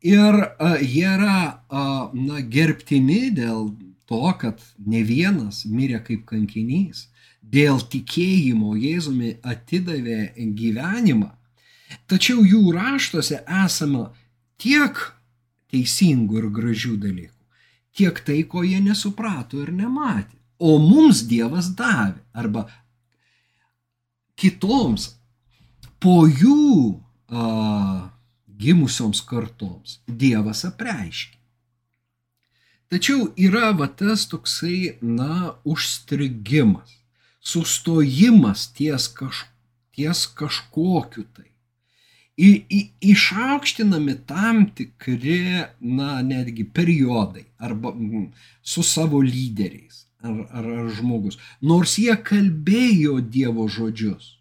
Ir 0.04 0.36
jie 0.84 1.08
yra, 1.08 1.64
na, 2.12 2.40
gerbtini 2.44 3.30
dėl 3.34 3.72
to, 4.06 4.22
kad 4.38 4.60
ne 4.86 5.00
vienas 5.02 5.64
mirė 5.64 6.02
kaip 6.04 6.26
kankinys 6.28 7.06
dėl 7.52 7.80
tikėjimo 7.92 8.74
Jėzumi 8.78 9.36
atidavė 9.46 10.32
gyvenimą, 10.58 11.30
tačiau 12.10 12.42
jų 12.42 12.72
raštuose 12.74 13.42
esama 13.64 14.10
tiek 14.58 14.98
teisingų 15.72 16.40
ir 16.40 16.48
gražių 16.58 16.96
dalykų, 17.04 17.42
tiek 17.96 18.18
tai, 18.26 18.42
ko 18.50 18.64
jie 18.66 18.80
nesuprato 18.82 19.62
ir 19.62 19.72
nematė. 19.74 20.34
O 20.58 20.78
mums 20.80 21.22
Dievas 21.28 21.68
davė, 21.76 22.22
arba 22.32 22.64
kitoms 24.40 25.10
po 26.00 26.24
jų 26.24 26.96
a, 27.28 28.10
gimusioms 28.56 29.20
kartoms 29.28 29.98
Dievas 30.08 30.64
apreiškė. 30.64 31.34
Tačiau 32.88 33.26
yra 33.36 33.74
va 33.76 33.90
tas 33.90 34.24
toksai, 34.30 34.96
na, 35.02 35.56
užstrigimas 35.66 36.94
sustojimas 37.46 38.66
ties, 38.74 39.08
kaž, 39.18 39.44
ties 39.94 40.26
kažkokiu 40.38 41.26
tai. 41.34 41.50
Į, 42.36 42.80
išaukštinami 43.00 44.18
tam 44.28 44.66
tikri, 44.76 45.64
na, 45.80 46.18
netgi 46.26 46.66
periodai 46.68 47.46
arba 47.56 47.94
m, 47.94 48.26
su 48.60 48.82
savo 48.84 49.22
lyderiais 49.24 50.02
ar, 50.20 50.42
ar, 50.50 50.66
ar 50.82 50.90
žmogus. 50.98 51.38
Nors 51.62 51.96
jie 52.02 52.16
kalbėjo 52.28 53.22
Dievo 53.24 53.68
žodžius. 53.72 54.34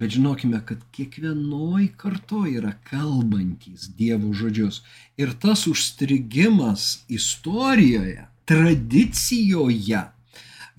Bet 0.00 0.16
žinokime, 0.16 0.62
kad 0.66 0.80
kiekvienoj 0.96 1.90
kartoje 2.00 2.56
yra 2.58 2.72
kalbantys 2.88 3.90
Dievo 3.98 4.32
žodžius. 4.34 4.80
Ir 5.20 5.36
tas 5.38 5.66
užstrigimas 5.70 7.04
istorijoje, 7.12 8.24
tradicijoje 8.48 10.02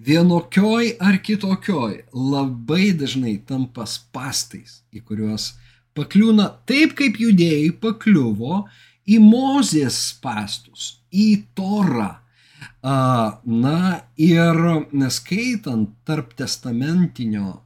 vienokioj 0.05 0.95
ar 0.99 1.17
kitokioj 1.21 2.03
labai 2.13 2.91
dažnai 2.97 3.35
tampa 3.47 3.85
spastais, 3.89 4.81
į 4.93 5.03
kuriuos 5.05 5.51
pakliūna 5.97 6.47
taip, 6.69 6.95
kaip 6.97 7.19
judėjai 7.21 7.71
pakliuvo 7.83 8.63
į 9.11 9.19
Mozės 9.23 9.97
spastus, 10.11 11.01
į 11.11 11.43
Torą. 11.57 12.15
Na 12.81 13.79
ir 14.17 14.59
neskaitant 14.93 15.91
tarp 16.05 16.33
testamentinio 16.37 17.59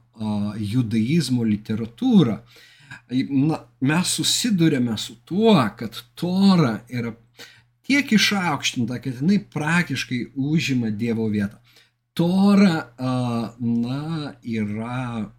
judaizmo 0.60 1.44
literatūrą, 1.44 2.40
na, 3.30 3.60
mes 3.80 4.16
susidurėme 4.18 4.96
su 4.98 5.16
tuo, 5.28 5.56
kad 5.78 5.96
Tora 6.18 6.80
yra 6.88 7.12
tiek 7.86 8.10
išaukštinta, 8.16 8.98
kad 9.04 9.20
jinai 9.20 9.38
praktiškai 9.52 10.22
užima 10.34 10.90
Dievo 10.90 11.28
vietą. 11.30 11.60
Tora, 12.16 12.78
na, 13.60 14.32
yra 14.42 15.30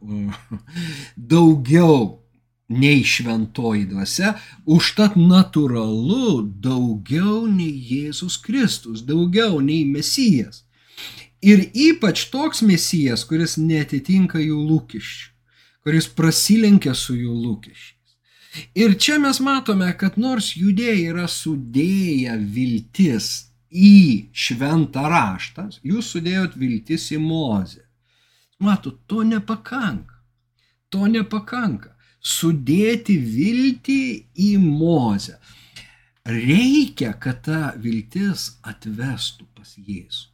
daugiau 1.18 2.28
nei 2.70 3.02
šventoji 3.02 3.88
dvasia, 3.90 4.36
užtat 4.70 5.16
natūralu 5.18 6.44
daugiau 6.62 7.48
nei 7.50 7.72
Jėzus 7.90 8.38
Kristus, 8.44 9.02
daugiau 9.08 9.58
nei 9.64 9.88
Mesijas. 9.90 10.68
Ir 11.42 11.66
ypač 11.74 12.28
toks 12.30 12.62
Mesijas, 12.62 13.24
kuris 13.26 13.58
netitinka 13.58 14.38
jų 14.42 14.62
lūkesčių, 14.70 15.34
kuris 15.82 16.10
prasilenkia 16.14 16.94
su 16.94 17.18
jų 17.18 17.34
lūkesčiais. 17.42 17.96
Ir 18.78 18.98
čia 19.02 19.18
mes 19.22 19.42
matome, 19.42 19.90
kad 19.98 20.18
nors 20.18 20.54
judėjai 20.58 21.10
yra 21.10 21.28
sudėję 21.30 22.38
viltis 22.54 23.47
į 23.72 24.30
šventą 24.32 25.07
raštą, 25.11 25.70
jūs 25.84 26.13
sudėjot 26.13 26.55
viltis 26.59 27.09
į 27.15 27.20
mozę. 27.24 27.84
Matot, 28.59 28.99
to 29.07 29.24
nepakanka. 29.28 30.15
To 30.89 31.07
nepakanka 31.11 31.93
sudėti 32.24 33.18
viltį 33.20 34.01
į 34.47 34.49
mozę. 34.61 35.38
Reikia, 36.28 37.13
kad 37.13 37.45
ta 37.45 37.74
viltis 37.80 38.57
atvestų 38.68 39.47
pas 39.55 39.78
Jėzų. 39.78 40.28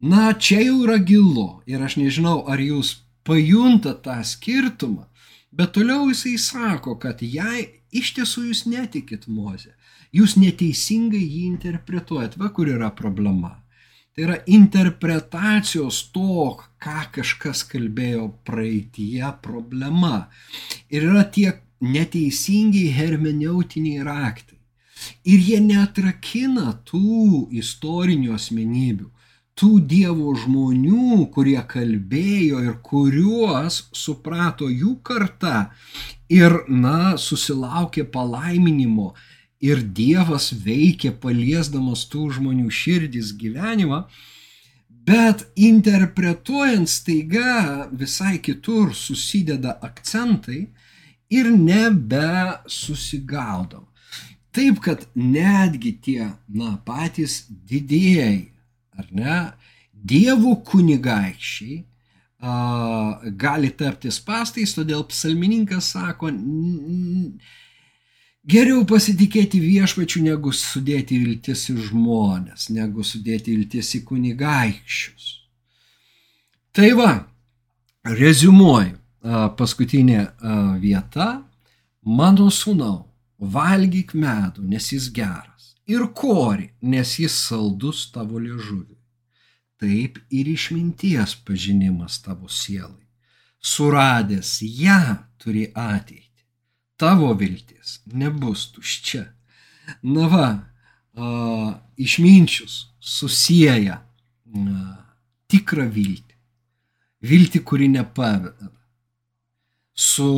Na, 0.00 0.32
čia 0.32 0.62
jau 0.64 0.80
yra 0.86 0.96
gilu 0.96 1.60
ir 1.68 1.82
aš 1.84 1.98
nežinau, 2.00 2.40
ar 2.48 2.58
jūs 2.58 3.02
pajuntate 3.28 4.00
tą 4.06 4.16
skirtumą, 4.24 5.04
bet 5.50 5.72
toliau 5.76 6.08
jisai 6.10 6.36
sako, 6.38 6.96
kad 7.02 7.22
jei 7.22 7.66
iš 7.90 8.14
tiesų 8.18 8.46
jūs 8.50 8.66
netikit 8.70 9.26
mozę, 9.28 9.74
jūs 10.14 10.36
neteisingai 10.40 11.22
jį 11.22 11.42
interpretuojat, 11.54 12.38
va 12.38 12.50
kur 12.54 12.70
yra 12.70 12.90
problema. 12.94 13.56
Tai 14.10 14.24
yra 14.26 14.36
interpretacijos 14.50 16.00
to, 16.14 16.56
ką 16.82 17.00
kažkas 17.14 17.62
kalbėjo 17.70 18.26
praeitie 18.46 19.22
problema. 19.42 20.26
Ir 20.90 21.06
yra 21.12 21.22
tie 21.30 21.52
neteisingi 21.80 22.88
hermeneutiniai 22.96 24.02
raktai. 24.04 24.58
Ir 25.24 25.40
jie 25.40 25.60
netrakina 25.64 26.74
tų 26.84 27.46
istorinių 27.56 28.34
asmenybių, 28.36 29.06
tų 29.60 29.74
dievo 29.84 30.32
žmonių, 30.40 31.26
kurie 31.34 31.60
kalbėjo 31.68 32.62
ir 32.64 32.78
kuriuos 32.86 33.82
suprato 33.92 34.70
jų 34.72 34.96
karta 35.04 35.70
ir, 36.32 36.62
na, 36.68 37.18
susilaukė 37.20 38.06
palaiminimo 38.14 39.12
ir 39.60 39.82
Dievas 39.84 40.50
veikia 40.64 41.12
paliesdamas 41.12 42.06
tų 42.08 42.30
žmonių 42.38 42.70
širdis 42.72 43.34
gyvenimą, 43.36 44.06
bet 45.04 45.44
interpretuojant 45.56 46.88
staiga 46.88 47.88
visai 47.92 48.38
kitur 48.40 48.94
susideda 48.96 49.76
akcentai 49.84 50.70
ir 51.30 51.50
nebe 51.52 52.60
susigaudom. 52.66 53.84
Taip, 54.50 54.80
kad 54.82 55.04
netgi 55.14 55.92
tie, 56.02 56.32
na, 56.48 56.72
patys 56.82 57.44
didėjai, 57.70 58.49
ar 59.00 59.08
ne, 59.16 59.38
dievų 59.92 60.58
kunigaikščiai 60.68 61.80
a, 61.80 62.52
gali 63.40 63.72
tapti 63.76 64.12
spastais, 64.14 64.76
todėl 64.76 65.04
psalmininkas 65.10 65.92
sako, 65.96 66.32
Geriau 68.50 68.86
pasitikėti 68.88 69.58
viešpačiu, 69.60 70.22
negu 70.24 70.50
sudėti 70.56 71.18
viltis 71.20 71.66
į 71.68 71.74
žmonės, 71.90 72.70
negu 72.72 73.04
sudėti 73.04 73.52
viltis 73.52 73.92
į 73.98 74.00
kunigaikščius. 74.08 75.26
Tai 76.72 76.88
va, 76.96 77.10
rezumuoju, 78.08 78.96
paskutinė 79.60 80.22
vieta, 80.80 81.28
mano 82.00 82.48
sūnau, 82.48 83.04
valgyk 83.36 84.16
medų, 84.16 84.64
nes 84.72 84.88
jis 84.94 85.10
geras, 85.12 85.69
ir 85.90 86.06
kori, 86.14 86.70
nes 86.82 87.18
jis 87.22 87.36
saldus 87.48 88.06
tavo 88.14 88.38
liežuviui. 88.38 88.98
Taip 89.80 90.18
ir 90.30 90.48
išminties 90.48 91.36
pažinimas 91.46 92.20
tavo 92.24 92.48
sielai. 92.48 93.06
Suradęs 93.60 94.58
ją 94.62 95.02
turi 95.40 95.68
ateitį 95.74 96.30
tavo 97.00 97.32
viltis 97.34 98.00
nebus 98.12 98.68
tuščia. 98.74 99.24
Na 100.04 100.26
va, 100.32 100.48
a, 101.16 101.28
išminčius 101.96 102.74
susijęja 103.00 103.96
tikrą 105.50 105.86
viltį, 105.94 106.36
viltį, 107.30 107.62
kuri 107.66 107.88
nepaveda, 107.90 108.68
su 109.94 110.30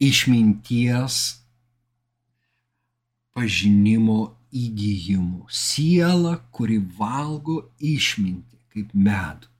išminties 0.00 1.18
pažinimo 3.36 4.20
įgyjimu. 4.52 5.46
Siela, 5.48 6.36
kuri 6.54 6.78
valgo 6.98 7.62
išmintį 7.78 8.58
kaip 8.70 8.94
medų, 8.94 9.50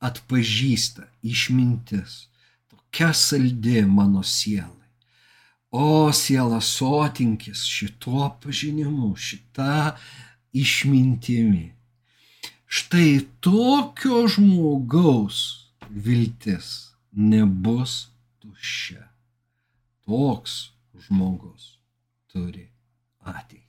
atpažįsta 0.00 1.08
išmintis. 1.22 2.26
Tokia 2.70 3.12
saldi 3.12 3.82
mano 3.84 4.22
siela 4.24 4.78
O 5.70 6.12
siela 6.12 6.60
sotinkis 6.60 7.64
šituo 7.68 8.30
pažinimu, 8.40 9.12
šita 9.16 9.96
išmintimi. 10.52 11.74
Štai 12.66 13.20
tokio 13.44 14.22
žmogaus 14.32 15.68
viltis 15.90 16.96
nebus 17.12 18.08
tuščia. 18.40 19.04
Toks 20.08 20.56
žmogus 21.04 21.74
turi 22.32 22.64
ateitį. 23.20 23.67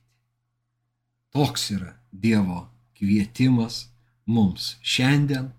Toks 1.30 1.70
yra 1.76 1.94
Dievo 2.12 2.68
kvietimas 2.98 3.88
mums 4.26 4.76
šiandien. 4.82 5.52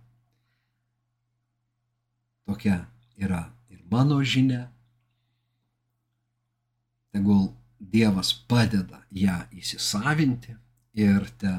Tokia 2.46 2.86
yra 3.18 3.46
ir 3.70 3.80
mano 3.92 4.20
žinia 4.24 4.68
tegul 7.12 7.52
Dievas 7.80 8.32
padeda 8.48 9.02
ją 9.12 9.38
įsisavinti 9.58 10.54
ir 11.02 11.26
te 11.42 11.52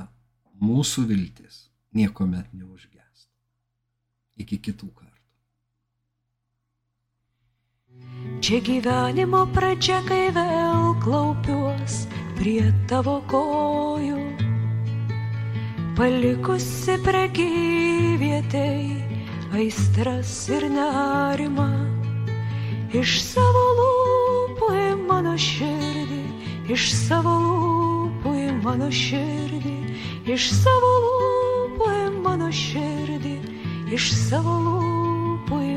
mūsų 0.63 1.05
viltis 1.11 1.67
niekuomet 1.99 2.53
neužgęsta. 2.55 3.33
Iki 4.41 4.59
kitų 4.69 4.89
kartų. 4.95 5.12
Čia 8.43 8.59
gyvenimo 8.59 9.47
pradžia, 9.55 10.01
kai 10.09 10.33
vėl 10.35 10.97
klaupiuos 11.05 12.07
prie 12.35 12.73
tavo 12.91 13.21
kojų, 13.31 14.19
palikusi 15.95 16.97
prekyvietei 17.07 18.99
aistras 19.55 20.33
ir 20.51 20.67
nerimą 20.75 21.71
iš 22.99 23.21
savo 23.31 23.63
lūpų 23.79 23.93
mano 25.13 25.37
širdį, 25.39 26.23
iš 26.73 26.89
savo 26.97 27.35
lūpų 27.45 28.33
į 28.43 28.49
mano 28.65 28.89
širdį, 28.91 29.77
iš 30.35 30.49
savo 30.57 30.93
lūpų 31.05 31.93
į 32.01 32.09
mano 32.25 32.51
širdį, 32.51 33.37
iš 33.93 34.11
savo 34.25 34.59
lūpų 34.67 34.99
į 34.99 35.02